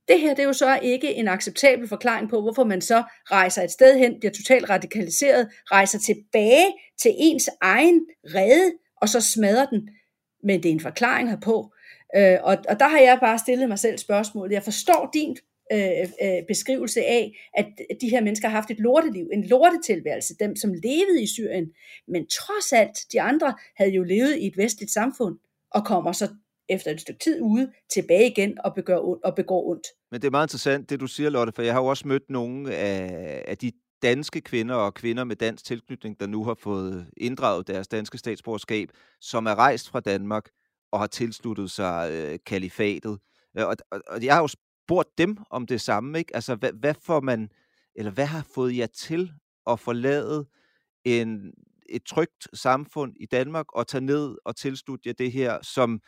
[0.08, 3.62] Det her det er jo så ikke en acceptabel forklaring på, hvorfor man så rejser
[3.62, 6.66] et sted hen, bliver totalt radikaliseret, rejser tilbage
[7.02, 8.00] til ens egen
[8.34, 9.88] rede, og så smadrer den.
[10.42, 11.72] Men det er en forklaring herpå.
[12.16, 14.52] Øh, og, og der har jeg bare stillet mig selv spørgsmålet.
[14.52, 15.36] Jeg forstår din
[15.72, 17.66] øh, øh, beskrivelse af, at
[18.00, 21.66] de her mennesker har haft et lorteliv, en lortetilværelse, dem som levede i Syrien.
[22.08, 25.38] Men trods alt, de andre havde jo levet i et vestligt samfund,
[25.70, 26.28] og kommer så
[26.68, 29.86] efter et stykke tid ude tilbage igen og begår, og begår ondt.
[30.10, 32.30] Men det er meget interessant, det du siger, Lotte, for jeg har jo også mødt
[32.30, 37.10] nogle af, af de danske kvinder og kvinder med dansk tilknytning, der nu har fået
[37.16, 38.88] inddraget deres danske statsborgerskab,
[39.20, 40.48] som er rejst fra Danmark
[40.92, 43.18] og har tilsluttet sig øh, kalifatet.
[43.58, 44.48] Øh, og, og, og jeg har jo
[44.86, 46.34] spurgt dem om det samme, ikke?
[46.34, 47.48] Altså, hvad, hvad får man,
[47.94, 49.32] eller hvad har fået jer til
[49.66, 50.46] at forlade
[51.04, 51.52] en,
[51.88, 56.00] et trygt samfund i Danmark og tage ned og tilslutte jer det her, som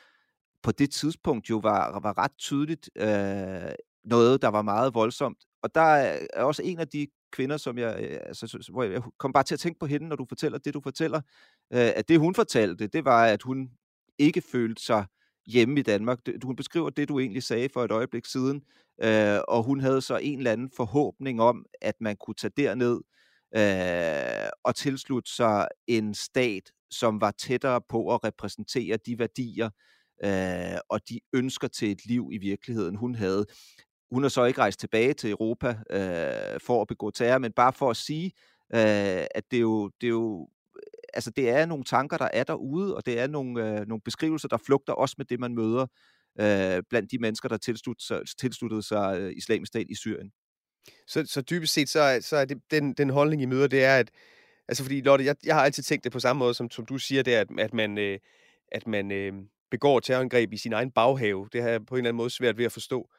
[0.63, 3.73] på det tidspunkt jo var, var ret tydeligt øh,
[4.05, 5.39] noget, der var meget voldsomt.
[5.63, 5.81] Og der
[6.35, 9.55] er også en af de kvinder, som jeg, øh, altså, hvor jeg kom bare til
[9.55, 11.21] at tænke på hende, når du fortæller det, du fortæller,
[11.73, 13.71] øh, at det hun fortalte, det var, at hun
[14.19, 15.07] ikke følte sig
[15.49, 16.19] hjemme i Danmark.
[16.43, 18.63] Du beskriver det, du egentlig sagde for et øjeblik siden,
[19.03, 23.01] øh, og hun havde så en eller anden forhåbning om, at man kunne tage derned
[23.57, 29.71] øh, og tilslutte sig en stat, som var tættere på at repræsentere de værdier
[30.25, 33.47] øh, og de ønsker til et liv i virkeligheden, hun havde.
[34.11, 37.73] Hun har så ikke rejst tilbage til Europa øh, for at begå terror, men bare
[37.73, 38.33] for at sige,
[38.75, 40.49] Øh, at det er jo, det er jo
[41.15, 44.49] altså det er nogle tanker, der er derude, og det er nogle, øh, nogle beskrivelser,
[44.49, 45.87] der flugter også med det, man møder
[46.41, 50.33] øh, blandt de mennesker, der tilsluttede sig, tilsluttede sig øh, islamisk stat i Syrien.
[51.07, 53.85] Så, så dybest set, så er, så er det, den, den holdning, I møder, det
[53.85, 54.11] er, at
[54.69, 56.99] altså fordi, Lotte, jeg, jeg har altid tænkt det på samme måde, som, som du
[56.99, 58.19] siger, det er, at, at man, øh,
[58.73, 59.33] at man øh,
[59.71, 61.49] begår terrorangreb i sin egen baghave.
[61.53, 63.11] Det har jeg på en eller anden måde svært ved at forstå.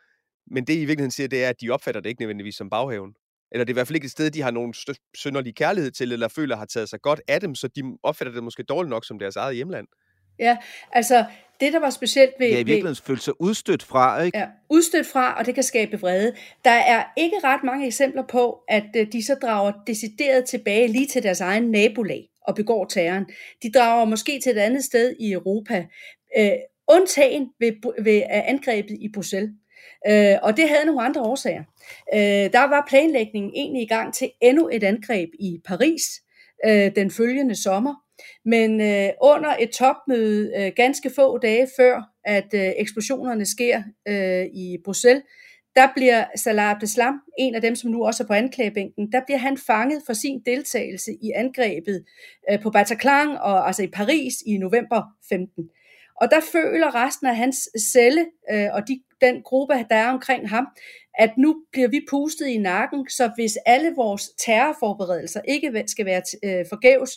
[0.52, 3.14] Men det, I virkeligheden siger, det er, at de opfatter det ikke nødvendigvis som baghaven.
[3.52, 4.74] Eller det er i hvert fald ikke et sted, de har nogen
[5.18, 8.44] sønderlig kærlighed til, eller føler har taget sig godt af dem, så de opfatter det
[8.44, 9.88] måske dårligt nok som deres eget hjemland.
[10.40, 10.58] Ja,
[10.92, 11.26] altså
[11.60, 12.48] det, der var specielt ved...
[12.48, 14.38] Ja, i virkeligheden følte sig udstødt fra, ikke?
[14.38, 16.36] Ja, udstødt fra, og det kan skabe vrede.
[16.66, 21.08] Der er ikke ret mange eksempler på, at øh, de så drager decideret tilbage lige
[21.08, 23.26] til deres egen nabolag og begår terroren.
[23.64, 25.86] De drager måske til et andet sted i Europa.
[26.38, 26.52] Øh,
[26.88, 29.52] undtagen ved, ved angrebet i Bruxelles.
[30.08, 31.64] Øh, og det havde nogle andre årsager.
[32.14, 36.04] Øh, der var planlægningen egentlig i gang til endnu et angreb i Paris
[36.66, 37.96] øh, den følgende sommer.
[38.46, 44.46] Men øh, under et topmøde øh, ganske få dage før, at øh, eksplosionerne sker øh,
[44.46, 45.24] i Bruxelles,
[45.76, 49.38] der bliver Salah Abdeslam, en af dem, som nu også er på anklagebænken, der bliver
[49.38, 52.06] han fanget for sin deltagelse i angrebet
[52.52, 55.70] øh, på Bataclan, og, altså i Paris i november 15.
[56.22, 57.58] Og der føler resten af hans
[57.92, 60.68] celle øh, og de, den gruppe, der er omkring ham,
[61.20, 66.22] at nu bliver vi pustet i nakken, så hvis alle vores terrorforberedelser ikke skal være
[66.44, 67.12] øh, forgæves,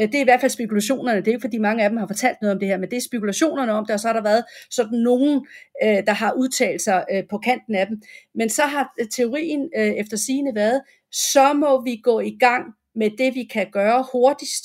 [0.00, 2.06] øh, det er i hvert fald spekulationerne, det er ikke fordi mange af dem har
[2.06, 4.22] fortalt noget om det her, men det er spekulationerne om det, og så har der
[4.22, 5.46] været sådan nogen,
[5.84, 8.02] øh, der har udtalt sig øh, på kanten af dem.
[8.34, 10.82] Men så har øh, teorien øh, efter sigende været,
[11.12, 14.64] så må vi gå i gang med det, vi kan gøre hurtigst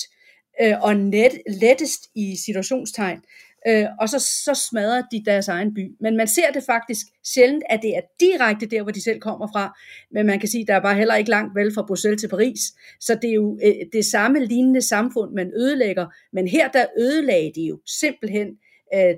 [0.62, 3.20] øh, og net, lettest i situationstegn
[3.68, 5.96] øh, og så, så smadrer de deres egen by.
[6.00, 9.48] Men man ser det faktisk sjældent, at det er direkte der, hvor de selv kommer
[9.48, 9.78] fra.
[10.12, 12.28] Men man kan sige, at der er bare heller ikke langt vel fra Bruxelles til
[12.28, 12.60] Paris.
[13.00, 16.08] Så det er jo øh, det samme lignende samfund, man ødelægger.
[16.34, 18.48] Men her der ødelagde de jo simpelthen
[18.94, 19.16] øh, øh,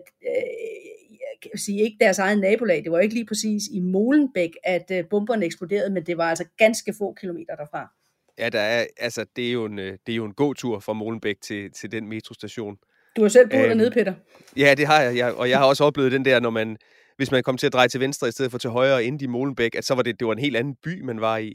[1.44, 2.84] jeg kan sige, ikke deres egen nabolag.
[2.84, 6.46] Det var ikke lige præcis i Molenbæk, at øh, bomberne eksploderede, men det var altså
[6.58, 7.94] ganske få kilometer derfra.
[8.38, 10.80] Ja, der er, altså, det, er jo en, øh, det er jo en god tur
[10.80, 12.78] fra Molenbæk til, til den metrostation.
[13.16, 14.14] Du har selv boet øhm, dernede, Peter.
[14.58, 16.78] Ja, det har jeg, jeg, og jeg har også oplevet den der, når man,
[17.18, 19.28] hvis man kom til at dreje til venstre i stedet for til højre ind i
[19.28, 21.54] Molenbæk, at så var det, det var en helt anden by, man var i.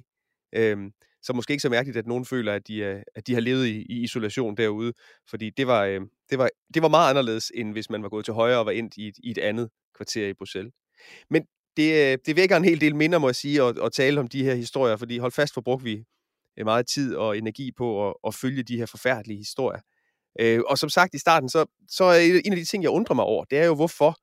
[0.54, 0.90] Øhm,
[1.22, 3.66] så måske ikke så mærkeligt, at nogen føler, at de, øh, at de har levet
[3.66, 4.92] i, i isolation derude,
[5.30, 8.24] fordi det var, øh, det, var, det var meget anderledes, end hvis man var gået
[8.24, 10.72] til højre og var ind i et, i et andet kvarter i Bruxelles.
[11.30, 11.42] Men
[11.76, 14.28] det, øh, det vækker en hel del minder, må jeg sige, at, at tale om
[14.28, 16.04] de her historier, fordi hold fast, for brugte vi
[16.64, 19.80] meget tid og energi på at, at følge de her forfærdelige historier.
[20.40, 23.14] Øh, og som sagt i starten, så, så er en af de ting, jeg undrer
[23.14, 24.16] mig over, det er jo, hvorfor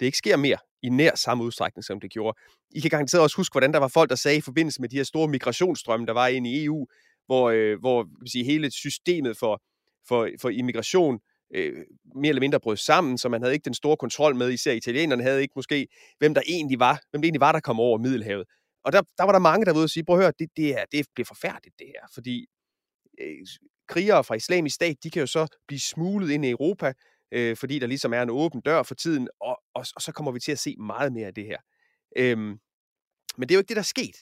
[0.00, 2.38] det ikke sker mere i nær samme udstrækning, som det gjorde.
[2.70, 4.96] I kan garanteret også huske, hvordan der var folk, der sagde i forbindelse med de
[4.96, 6.86] her store migrationsstrømme, der var ind i EU,
[7.26, 9.62] hvor, øh, hvor vil sige, hele systemet for,
[10.08, 11.20] for, for immigration
[11.54, 11.84] øh,
[12.14, 15.22] mere eller mindre brød sammen, så man havde ikke den store kontrol med, især italienerne
[15.22, 18.44] havde ikke måske, hvem der egentlig var, hvem det egentlig var, der kom over Middelhavet.
[18.84, 20.48] Og der, der var der mange, der var ude og sige, prøv at høre, det,
[20.56, 22.46] det, er, det bliver forfærdeligt det her, fordi
[23.20, 23.46] øh,
[23.88, 26.92] krigere fra islamisk stat, de kan jo så blive smuglet ind i Europa,
[27.32, 30.32] øh, fordi der ligesom er en åben dør for tiden, og, og, og så kommer
[30.32, 31.58] vi til at se meget mere af det her.
[32.16, 32.58] Øhm,
[33.36, 34.16] men det er jo ikke det, der er sket.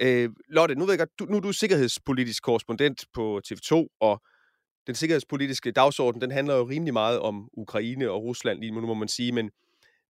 [0.00, 4.22] Øh, Lotte, nu ved jeg godt, du, nu er du sikkerhedspolitisk korrespondent på TV2, og
[4.86, 8.94] den sikkerhedspolitiske dagsorden, den handler jo rimelig meget om Ukraine og Rusland lige nu, må
[8.94, 9.50] man sige, men,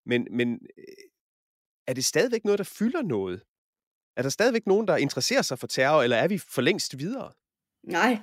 [0.06, 0.84] men, men øh,
[1.86, 3.42] er det stadigvæk noget, der fylder noget?
[4.16, 7.32] Er der stadigvæk nogen, der interesserer sig for terror, eller er vi for længst videre?
[7.88, 8.18] Nej,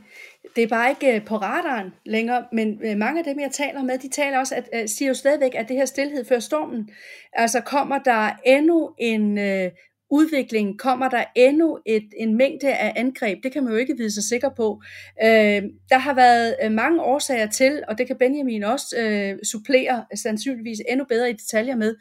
[0.55, 3.83] det er bare ikke øh, på radaren længere, men øh, mange af dem, jeg taler
[3.83, 6.89] med, de taler også, at, øh, siger jo stadigvæk, at det her stillhed før stormen.
[7.33, 9.71] Altså kommer der endnu en øh,
[10.09, 14.13] udvikling, kommer der endnu et, en mængde af angreb, det kan man jo ikke vide
[14.13, 14.81] sig sikker på.
[15.23, 20.81] Øh, der har været mange årsager til, og det kan Benjamin også øh, supplere sandsynligvis
[20.89, 21.95] endnu bedre i detaljer med,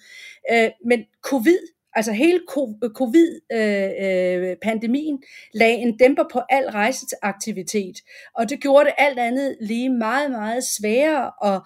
[0.53, 2.41] øh, men covid Altså hele
[2.83, 7.97] øh, covid-pandemien øh, øh, lagde en dæmper på al rejseaktivitet,
[8.35, 11.63] og det gjorde det alt andet lige meget, meget sværere at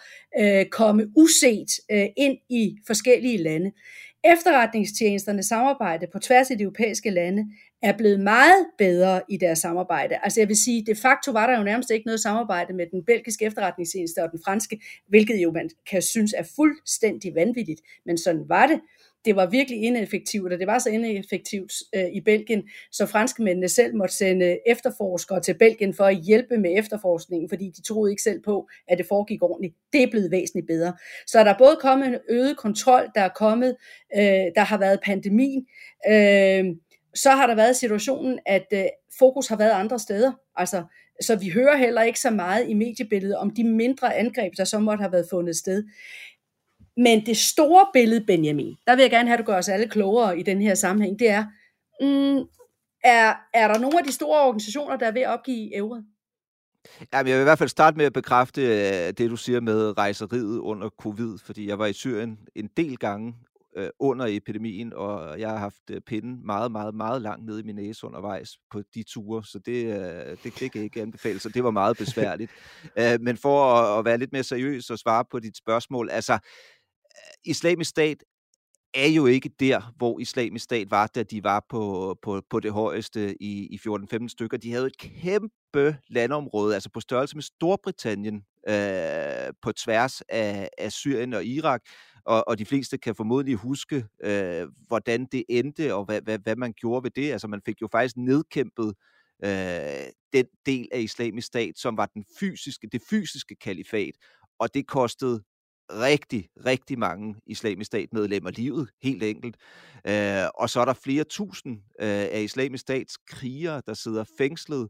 [0.71, 1.69] komme uset
[2.17, 3.73] ind i forskellige lande.
[4.25, 7.47] Efterretningstjenesternes samarbejde på tværs af de europæiske lande
[7.83, 10.19] er blevet meget bedre i deres samarbejde.
[10.23, 13.05] Altså jeg vil sige, de facto var der jo nærmest ikke noget samarbejde med den
[13.05, 18.45] belgiske efterretningstjeneste og den franske, hvilket jo man kan synes er fuldstændig vanvittigt, men sådan
[18.49, 18.81] var det
[19.25, 23.95] det var virkelig ineffektivt, og det var så ineffektivt øh, i Belgien, så franskmændene selv
[23.97, 28.43] måtte sende efterforskere til Belgien for at hjælpe med efterforskningen, fordi de troede ikke selv
[28.43, 29.75] på, at det foregik ordentligt.
[29.93, 30.93] Det er blevet væsentligt bedre.
[31.27, 33.77] Så der er både kommet en øget kontrol, der er kommet,
[34.17, 34.23] øh,
[34.55, 35.67] der har været pandemien,
[36.09, 36.65] øh,
[37.15, 38.85] så har der været situationen, at øh,
[39.19, 40.33] fokus har været andre steder.
[40.57, 40.83] Altså,
[41.21, 44.79] så vi hører heller ikke så meget i mediebilledet om de mindre angreb, der så
[44.79, 45.85] måtte have været fundet sted.
[46.99, 49.89] Men det store billede, Benjamin, der vil jeg gerne have, at du gør os alle
[49.89, 51.45] klogere i den her sammenhæng, det er,
[52.01, 52.49] mm,
[53.05, 56.05] er, er der nogle af de store organisationer, der er ved at opgive ævret?
[57.13, 59.61] Ja, men jeg vil i hvert fald starte med at bekræfte øh, det, du siger
[59.61, 63.35] med rejseriet under covid, fordi jeg var i Syrien en del gange
[63.77, 67.63] øh, under epidemien, og jeg har haft øh, pinden meget, meget, meget langt nede i
[67.63, 71.49] min næse undervejs på de ture, så det, øh, det, det kan ikke anbefale, så
[71.49, 72.53] det var meget besværligt.
[72.99, 76.39] øh, men for at, at være lidt mere seriøs og svare på dit spørgsmål, altså,
[77.45, 78.25] islamisk stat
[78.95, 82.73] er jo ikke der, hvor islamisk stat var, da de var på, på, på det
[82.73, 84.57] højeste i, i 14-15 stykker.
[84.57, 90.93] De havde et kæmpe landområde, altså på størrelse med Storbritannien, øh, på tværs af, af
[90.93, 91.81] Syrien og Irak,
[92.25, 96.57] og, og de fleste kan formodentlig huske, øh, hvordan det endte, og hvad, hvad, hvad
[96.57, 97.33] man gjorde ved det.
[97.33, 98.95] Altså man fik jo faktisk nedkæmpet
[99.45, 104.15] øh, den del af islamisk stat, som var den fysiske, det fysiske kalifat,
[104.59, 105.43] og det kostede
[105.93, 109.57] rigtig, rigtig mange islamisk stat medlemmer livet, helt enkelt.
[110.07, 114.89] Øh, og så er der flere tusind øh, af islamisk stats krigere, der sidder fængslet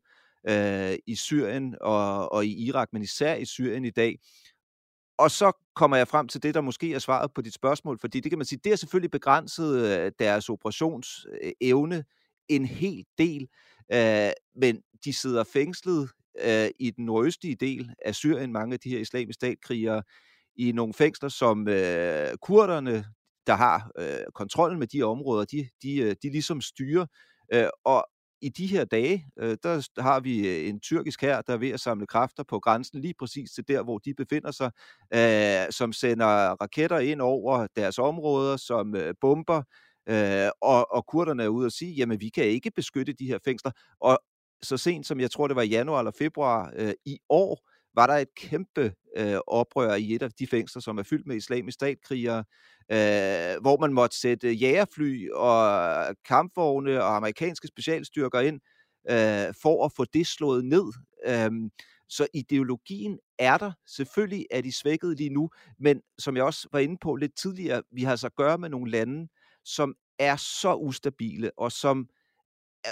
[0.48, 4.18] øh, i Syrien og, og i Irak, men især i Syrien i dag.
[5.18, 8.20] Og så kommer jeg frem til det, der måske er svaret på dit spørgsmål, fordi
[8.20, 12.02] det kan man sige, det er selvfølgelig begrænset øh, deres operationsevne øh,
[12.48, 13.48] en hel del,
[13.92, 16.10] øh, men de sidder fængslet
[16.44, 20.02] øh, i den nordøstlige del af Syrien, mange af de her islamisk statkrigere,
[20.58, 23.04] i nogle fængsler, som øh, kurderne,
[23.46, 27.06] der har øh, kontrollen med de områder, de, de, øh, de ligesom styrer.
[27.52, 28.08] Øh, og
[28.42, 31.70] i de her dage, øh, der har vi øh, en tyrkisk her, der er ved
[31.70, 34.70] at samle kræfter på grænsen lige præcis til der, hvor de befinder sig,
[35.14, 36.26] øh, som sender
[36.62, 39.62] raketter ind over deres områder, som øh, bomber,
[40.08, 43.38] øh, og, og kurderne er ude og sige, jamen vi kan ikke beskytte de her
[43.44, 43.72] fængsler.
[44.00, 44.18] Og
[44.62, 48.06] så sent som, jeg tror det var i januar eller februar øh, i år, var
[48.06, 51.74] der et kæmpe øh, oprør i et af de fængsler, som er fyldt med islamisk
[51.74, 52.44] statkrigere,
[52.92, 58.60] øh, hvor man måtte sætte jægerfly og kampvogne og amerikanske specialstyrker ind
[59.10, 60.92] øh, for at få det slået ned.
[61.26, 61.70] Øh,
[62.08, 63.72] så ideologien er der.
[63.86, 67.82] Selvfølgelig er de svækket lige nu, men som jeg også var inde på lidt tidligere,
[67.92, 69.28] vi har altså at gøre med nogle lande,
[69.64, 72.08] som er så ustabile, og som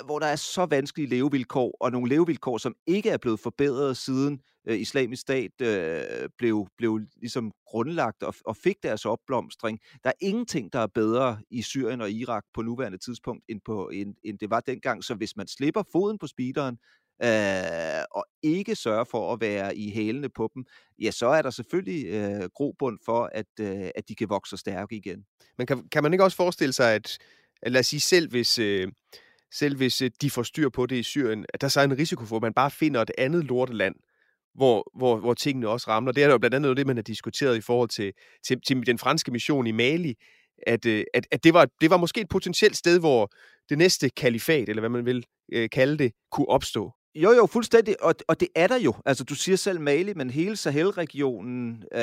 [0.04, 4.40] hvor der er så vanskelige levevilkår, og nogle levevilkår, som ikke er blevet forbedret siden
[4.66, 9.80] øh, islamisk stat øh, blev, blev ligesom grundlagt og, og fik deres opblomstring.
[10.04, 13.88] Der er ingenting, der er bedre i Syrien og Irak på nuværende tidspunkt, end, på,
[13.88, 15.04] end, end det var dengang.
[15.04, 16.78] Så hvis man slipper foden på speederen,
[17.22, 20.64] øh, og ikke sørger for at være i hælene på dem,
[20.98, 24.96] ja, så er der selvfølgelig øh, grobund for, at, øh, at de kan vokse stærke
[24.96, 25.24] igen.
[25.58, 27.18] Men kan, kan man ikke også forestille sig, at,
[27.62, 28.58] at lad os sige selv, hvis...
[28.58, 28.88] Øh
[29.52, 31.98] selv hvis øh, de får styr på det i Syrien, at der så er en
[31.98, 33.94] risiko for, at man bare finder et andet lorteland,
[34.56, 36.12] hvor, hvor, hvor tingene også ramler.
[36.12, 38.12] Det er jo blandt andet noget det, man har diskuteret i forhold til,
[38.46, 40.14] til, til den franske mission i Mali,
[40.66, 43.30] at, øh, at, at det, var, det var måske et potentielt sted, hvor
[43.68, 46.92] det næste kalifat, eller hvad man vil øh, kalde det, kunne opstå.
[47.22, 48.94] Jo, jo, fuldstændig, og, og det er der jo.
[49.06, 52.00] Altså, du siger selv Mali, men hele Sahel-regionen øh,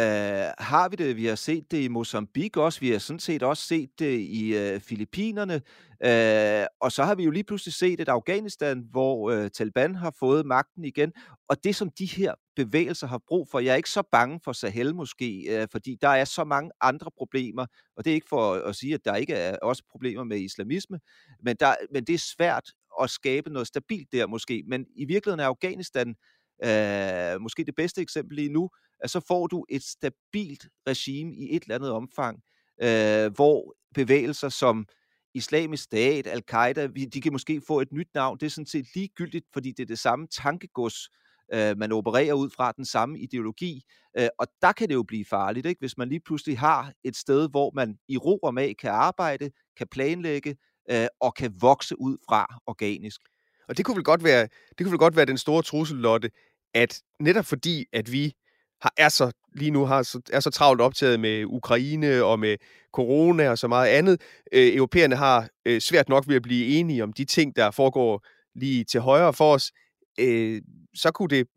[0.58, 1.18] har vi det.
[1.18, 2.80] Vi har set det i Mozambique også.
[2.80, 5.62] Vi har sådan set også set det i øh, Filippinerne.
[6.06, 10.14] Øh, og så har vi jo lige pludselig set et Afghanistan, hvor øh, Taliban har
[10.20, 11.12] fået magten igen.
[11.50, 14.54] Og det, som de her bevægelser har brug for, jeg er ikke så bange for
[14.54, 17.66] Sahel måske, øh, fordi der er så mange andre problemer.
[17.98, 21.00] Og det er ikke for at sige, at der ikke er også problemer med islamisme,
[21.44, 22.70] men, der, men det er svært
[23.02, 24.64] at skabe noget stabilt der måske.
[24.68, 26.16] Men i virkeligheden er Afghanistan
[26.64, 31.56] øh, måske det bedste eksempel lige nu, at så får du et stabilt regime i
[31.56, 32.40] et eller andet omfang,
[32.82, 34.86] øh, hvor bevægelser som
[35.34, 38.38] islamisk stat, al-Qaida, de kan måske få et nyt navn.
[38.38, 41.10] Det er sådan set ligegyldigt, fordi det er det samme tankegods,
[41.54, 43.82] øh, man opererer ud fra den samme ideologi.
[44.20, 45.80] Øh, og der kan det jo blive farligt, ikke?
[45.80, 49.52] hvis man lige pludselig har et sted, hvor man i ro og mag kan arbejde,
[49.78, 50.56] kan planlægge,
[50.92, 53.22] øh, og kan vokse ud fra organisk.
[53.68, 56.32] Og det kunne vel godt være, det kunne vel godt være den store trussel, Lotte,
[56.74, 58.34] at netop fordi, at vi
[58.82, 62.58] har, er så, lige nu har, så, er så travlt optaget med Ukraine og med
[62.94, 64.22] corona og så meget andet,
[64.54, 68.26] øh, europæerne har øh, svært nok ved at blive enige om de ting, der foregår
[68.56, 69.72] lige til højre for os,
[70.20, 70.62] øh,
[70.96, 71.48] så kunne det,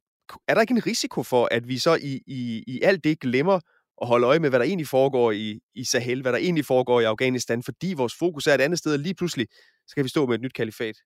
[0.48, 3.60] er der ikke en risiko for, at vi så i, i, i alt det glemmer
[4.02, 7.00] at holde øje med, hvad der egentlig foregår i, i Sahel, hvad der egentlig foregår
[7.00, 9.46] i Afghanistan, fordi vores fokus er et andet sted, og lige pludselig
[9.86, 10.96] skal vi stå med et nyt kalifat.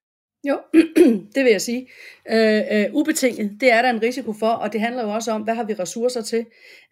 [0.44, 0.58] Jo,
[1.34, 1.88] det vil jeg sige.
[2.30, 5.42] Øh, øh, ubetinget, det er der en risiko for, og det handler jo også om,
[5.42, 6.46] hvad har vi ressourcer til.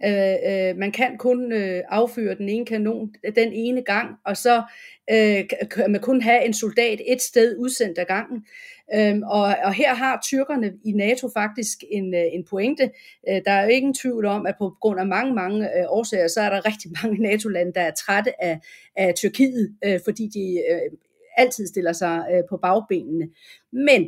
[0.04, 4.62] Øh, øh, man kan kun øh, affyre den ene kanon den ene gang, og så
[5.10, 8.46] øh, kan man kun have en soldat et sted udsendt ad gangen.
[8.94, 12.90] Øhm, og, og her har tyrkerne i NATO faktisk en, øh, en pointe.
[13.28, 16.28] Øh, der er jo ingen tvivl om, at på grund af mange, mange øh, årsager,
[16.28, 18.58] så er der rigtig mange NATO-lande, der er trætte af,
[18.96, 20.98] af Tyrkiet, øh, fordi de øh,
[21.38, 23.28] altid stiller sig øh, på bagbenene.
[23.72, 24.02] Men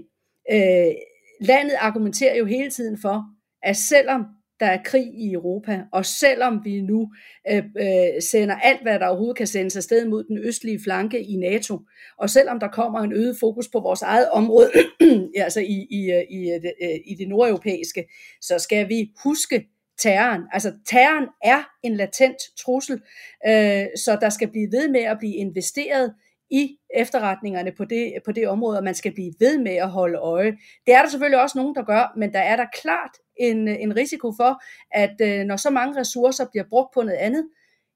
[0.52, 0.94] øh,
[1.40, 3.24] landet argumenterer jo hele tiden for,
[3.62, 4.24] at selvom
[4.60, 7.12] der er krig i Europa, og selvom vi nu
[7.50, 11.36] øh, øh, sender alt, hvad der overhovedet kan sendes afsted mod den østlige flanke i
[11.36, 11.78] NATO,
[12.18, 14.70] og selvom der kommer en øget fokus på vores eget område,
[15.36, 16.72] altså i, i, i, det,
[17.06, 18.04] i det nordeuropæiske,
[18.40, 19.66] så skal vi huske
[19.98, 20.42] terroren.
[20.52, 23.00] Altså terroren er en latent trussel,
[23.46, 26.14] øh, så der skal blive ved med at blive investeret
[26.50, 30.18] i efterretningerne på det, på det område, og man skal blive ved med at holde
[30.18, 30.56] øje.
[30.86, 33.96] Det er der selvfølgelig også nogen, der gør, men der er der klart en, en
[33.96, 37.48] risiko for, at øh, når så mange ressourcer bliver brugt på noget andet,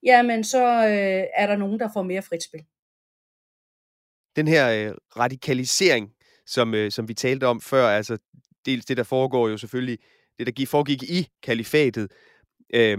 [0.02, 2.64] jamen så øh, er der nogen, der får mere frit spil.
[4.36, 6.11] Den her øh, radikalisering,
[6.46, 8.18] som, øh, som vi talte om før, altså
[8.66, 9.98] dels det, der foregår jo selvfølgelig,
[10.38, 12.12] det der foregik i kalifatet,
[12.74, 12.98] øh,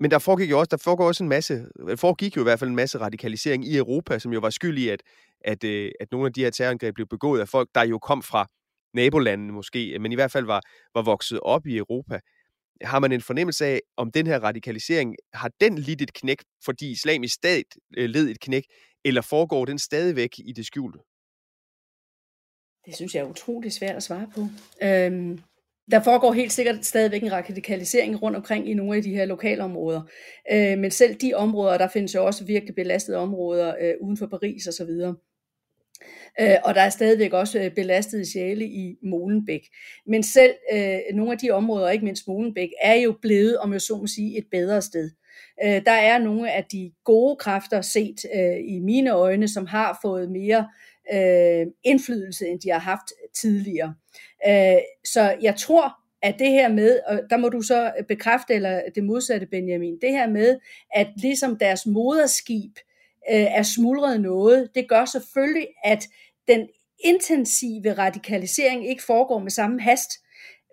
[0.00, 2.58] men der foregik jo også, der foregår også en masse, der foregik jo i hvert
[2.58, 5.02] fald en masse radikalisering i Europa, som jo var skyld i, at,
[5.40, 8.22] at, øh, at nogle af de her terrorangreb blev begået af folk, der jo kom
[8.22, 8.46] fra
[8.94, 10.60] nabolandene måske, øh, men i hvert fald var,
[10.94, 12.20] var vokset op i Europa.
[12.82, 16.90] Har man en fornemmelse af, om den her radikalisering, har den lidt et knæk, fordi
[16.90, 17.66] islamisk stat
[17.96, 18.64] øh, led et knæk,
[19.04, 20.98] eller foregår den stadigvæk i det skjulte?
[22.86, 24.40] Det synes jeg er utrolig svært at svare på.
[24.82, 25.40] Øhm,
[25.90, 30.02] der foregår helt sikkert stadigvæk en radikalisering rundt omkring i nogle af de her lokalområder.
[30.52, 34.26] Øh, men selv de områder, der findes jo også virkelig belastede områder øh, uden for
[34.26, 34.90] Paris osv.
[36.40, 39.60] Øh, og der er stadigvæk også øh, belastede sjæle i Molenbæk.
[40.06, 43.80] Men selv øh, nogle af de områder, ikke mindst Molenbæk, er jo blevet, om jeg
[43.80, 45.04] så må sige, et bedre sted.
[45.04, 45.25] Øh,
[45.64, 49.98] Øh, der er nogle af de gode kræfter set øh, i mine øjne, som har
[50.02, 50.68] fået mere
[51.14, 53.94] øh, indflydelse, end de har haft tidligere.
[54.48, 58.82] Øh, så jeg tror, at det her med, og der må du så bekræfte, eller
[58.94, 60.58] det modsatte Benjamin, det her med,
[60.94, 62.72] at ligesom deres moderskib
[63.30, 66.08] øh, er smuldret noget, det gør selvfølgelig, at
[66.48, 66.68] den
[67.04, 70.10] intensive radikalisering ikke foregår med samme hast.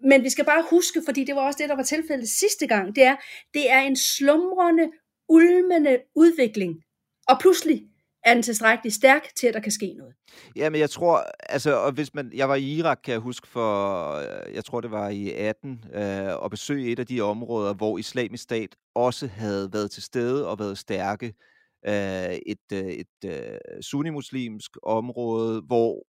[0.04, 2.96] Men vi skal bare huske, fordi det var også det, der var tilfældet sidste gang,
[2.96, 3.16] det er,
[3.54, 4.92] det er en slumrende,
[5.30, 6.84] ulmende udvikling.
[7.28, 7.84] Og pludselig
[8.26, 10.14] er den tilstrækkeligt stærk til, at der kan ske noget.
[10.56, 13.48] Ja, men jeg tror, altså, og hvis man, jeg var i Irak, kan jeg huske,
[13.48, 17.74] for, øh, jeg tror det var i 18, øh, og besøge et af de områder,
[17.74, 21.34] hvor islamisk stat også havde været til stede og været stærke.
[21.88, 26.04] Øh, et øh, et øh, sunnimuslimsk område, hvor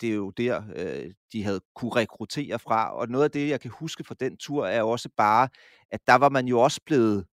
[0.00, 2.96] det er jo der, øh, de havde kunne rekruttere fra.
[2.96, 5.48] Og noget af det, jeg kan huske fra den tur, er også bare,
[5.90, 7.24] at der var man jo også blevet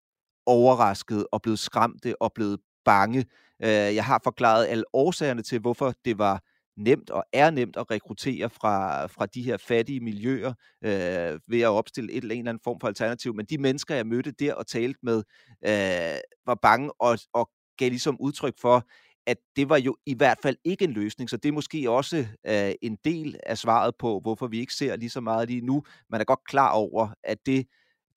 [0.45, 3.25] overrasket og blevet skræmte og blevet bange
[3.63, 6.43] Øh, jeg har forklaret alle årsagerne til, hvorfor det var
[6.77, 11.67] nemt og er nemt at rekruttere fra, fra de her fattige miljøer øh, ved at
[11.67, 13.35] opstille et eller andet form for alternativ.
[13.35, 15.23] Men de mennesker, jeg mødte der og talte med,
[15.65, 18.87] øh, var bange og, og gav ligesom udtryk for,
[19.29, 22.25] at det var jo i hvert fald ikke en løsning, så det er måske også
[22.47, 25.83] øh, en del af svaret på, hvorfor vi ikke ser lige så meget lige nu.
[26.09, 27.67] Man er godt klar over, at det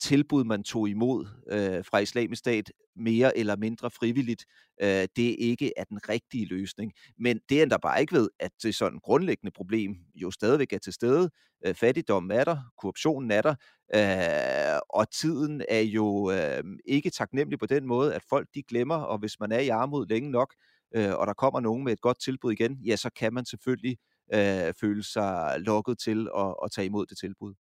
[0.01, 4.45] tilbud, man tog imod øh, fra islamisk stat, mere eller mindre frivilligt,
[4.83, 6.93] øh, det ikke er den rigtige løsning.
[7.19, 10.93] Men det ændrer bare ikke ved, at det sådan grundlæggende problem jo stadigvæk er til
[10.93, 11.31] stede.
[11.67, 13.55] Øh, fattigdommen er der, korruptionen er der,
[13.95, 18.97] øh, og tiden er jo øh, ikke taknemmelig på den måde, at folk de glemmer,
[18.97, 21.93] og hvis man er i armod længe nok, øh, øh, og der kommer nogen med
[21.93, 23.97] et godt tilbud igen, ja, så kan man selvfølgelig
[24.35, 27.55] øh, føle sig lukket til at, at tage imod det tilbud.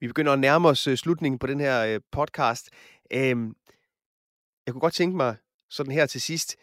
[0.00, 2.70] Vi begynder at nærme os øh, slutningen på den her øh, podcast.
[3.12, 3.54] Øhm,
[4.66, 5.36] jeg kunne godt tænke mig
[5.70, 6.56] sådan her til sidst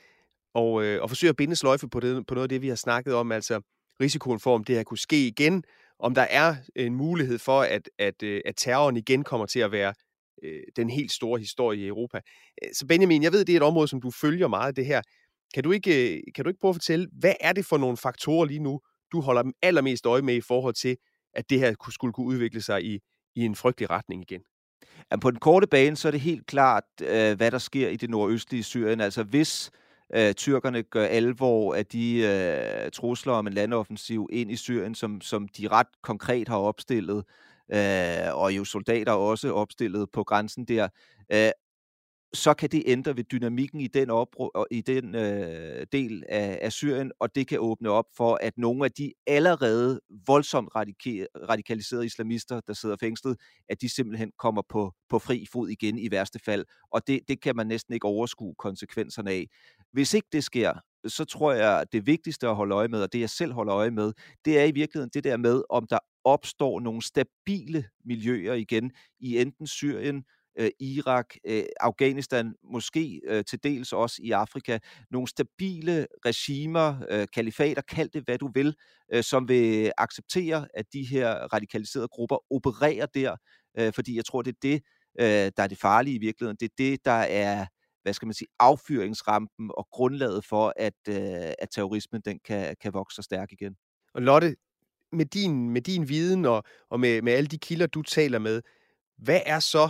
[0.54, 2.76] og, øh, og forsøge at binde sløjfe på, det, på noget af det, vi har
[2.76, 3.62] snakket om, altså
[4.02, 5.64] risikoen for, om det her kunne ske igen,
[6.00, 9.72] om der er en mulighed for, at, at, øh, at terroren igen kommer til at
[9.72, 9.94] være
[10.44, 12.22] øh, den helt store historie i Europa.
[12.74, 15.02] Så Benjamin, jeg ved, det er et område, som du følger meget det her.
[15.56, 17.98] Kan du ikke, øh, kan du ikke prøve at fortælle, hvad er det for nogle
[17.98, 18.80] faktorer lige nu,
[19.12, 20.98] du holder dem allermest øje med i forhold til,
[21.34, 23.00] at det her skulle kunne udvikle sig i,
[23.36, 24.42] i en frygtelig retning igen?
[25.12, 27.96] Jamen, på den korte bane, så er det helt klart, øh, hvad der sker i
[27.96, 29.02] det nordøstlige Syrien.
[29.02, 29.72] Altså hvis
[30.16, 35.22] øh, tyrkerne gør alvor af de øh, trusler om en landoffensiv ind i Syrien, som,
[35.22, 37.24] som de ret konkret har opstillet,
[37.74, 40.88] øh, og jo soldater også opstillet på grænsen der,
[41.32, 41.50] øh,
[42.36, 46.72] så kan det ændre ved dynamikken i den, opro- i den øh, del af, af
[46.72, 52.06] Syrien, og det kan åbne op for, at nogle af de allerede voldsomt radika- radikaliserede
[52.06, 53.38] islamister, der sidder fængslet,
[53.70, 56.66] at de simpelthen kommer på, på fri fod igen i værste fald.
[56.92, 59.48] Og det, det kan man næsten ikke overskue konsekvenserne af.
[59.92, 60.74] Hvis ikke det sker,
[61.08, 63.76] så tror jeg, at det vigtigste at holde øje med, og det jeg selv holder
[63.76, 64.14] øje med,
[64.46, 69.38] det er i virkeligheden det der med, om der opstår nogle stabile miljøer igen i
[69.38, 70.24] enten Syrien,
[70.58, 74.80] øh, Irak, øh, Afghanistan, måske øh, til dels også i Afrika,
[75.12, 78.76] nogle stabile regimer, øh, kalifater, kald det hvad du vil,
[79.14, 83.36] øh, som vil acceptere, at de her radikaliserede grupper opererer der,
[83.80, 84.82] øh, fordi jeg tror, det er det,
[85.20, 86.58] øh, der er det farlige i virkeligheden.
[86.60, 87.66] Det er det, der er
[88.06, 92.94] hvad skal man sige, affyringsrampen og grundlaget for, at, øh, at terrorismen den kan, kan
[92.94, 93.76] vokse så stærk igen.
[94.14, 94.56] Og Lotte,
[95.12, 98.62] med din, med din viden og, og med, med alle de kilder, du taler med,
[99.18, 99.90] hvad er så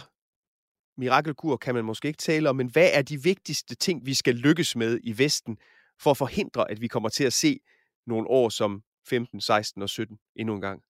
[0.97, 4.35] mirakelkur, kan man måske ikke tale om, men hvad er de vigtigste ting, vi skal
[4.35, 5.57] lykkes med i Vesten,
[5.99, 7.59] for at forhindre, at vi kommer til at se
[8.07, 10.81] nogle år som 15, 16 og 17 endnu en gang?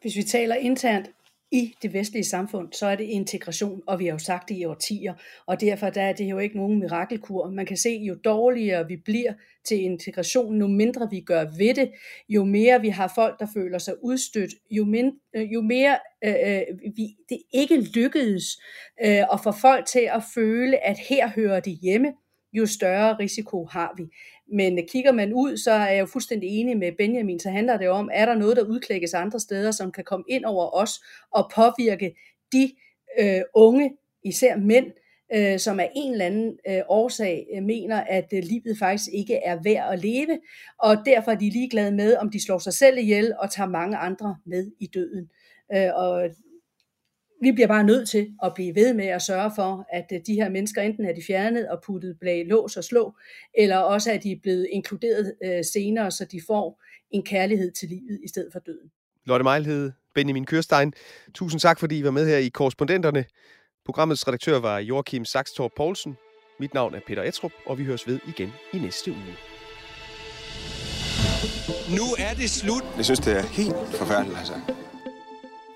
[0.00, 1.10] Hvis vi taler internt,
[1.52, 4.64] i det vestlige samfund, så er det integration, og vi har jo sagt det i
[4.64, 5.14] årtier,
[5.46, 7.50] og derfor der er det jo ikke nogen mirakelkur.
[7.50, 9.32] Man kan se, jo dårligere vi bliver
[9.64, 11.90] til integration, jo mindre vi gør ved det,
[12.28, 16.34] jo mere vi har folk, der føler sig udstødt, jo, mind, øh, jo mere øh,
[16.46, 16.62] øh,
[16.96, 18.44] vi, det ikke lykkedes
[19.04, 22.12] øh, at få folk til at føle, at her hører de hjemme,
[22.52, 24.06] jo større risiko har vi.
[24.52, 27.88] Men kigger man ud, så er jeg jo fuldstændig enig med Benjamin, så handler det
[27.88, 30.90] om, er der noget, der udklækkes andre steder, som kan komme ind over os
[31.30, 32.14] og påvirke
[32.52, 32.72] de
[33.20, 34.86] øh, unge, især mænd,
[35.34, 39.34] øh, som af en eller anden øh, årsag øh, mener, at øh, livet faktisk ikke
[39.34, 40.38] er værd at leve,
[40.78, 43.96] og derfor er de ligeglade med, om de slår sig selv ihjel og tager mange
[43.96, 45.30] andre med i døden.
[45.74, 46.30] Øh, og
[47.42, 50.34] vi bliver bare nødt til at blive ved med at sørge for, at øh, de
[50.34, 53.16] her mennesker enten er de fjernet og puttet bag lås og slå,
[53.54, 58.20] eller også er de blevet inkluderet øh, senere, så de får en kærlighed til livet
[58.24, 58.90] i stedet for døden.
[59.26, 60.92] Lotte Mejlhed, Benjamin Kørstein,
[61.34, 63.24] tusind tak, fordi I var med her i Korrespondenterne.
[63.84, 66.16] Programmets redaktør var Joachim Saxtorp Poulsen.
[66.60, 69.34] Mit navn er Peter Etrup, og vi høres ved igen i næste uge.
[71.98, 72.84] Nu er det slut.
[72.96, 74.54] Jeg synes, det er helt forfærdeligt, altså.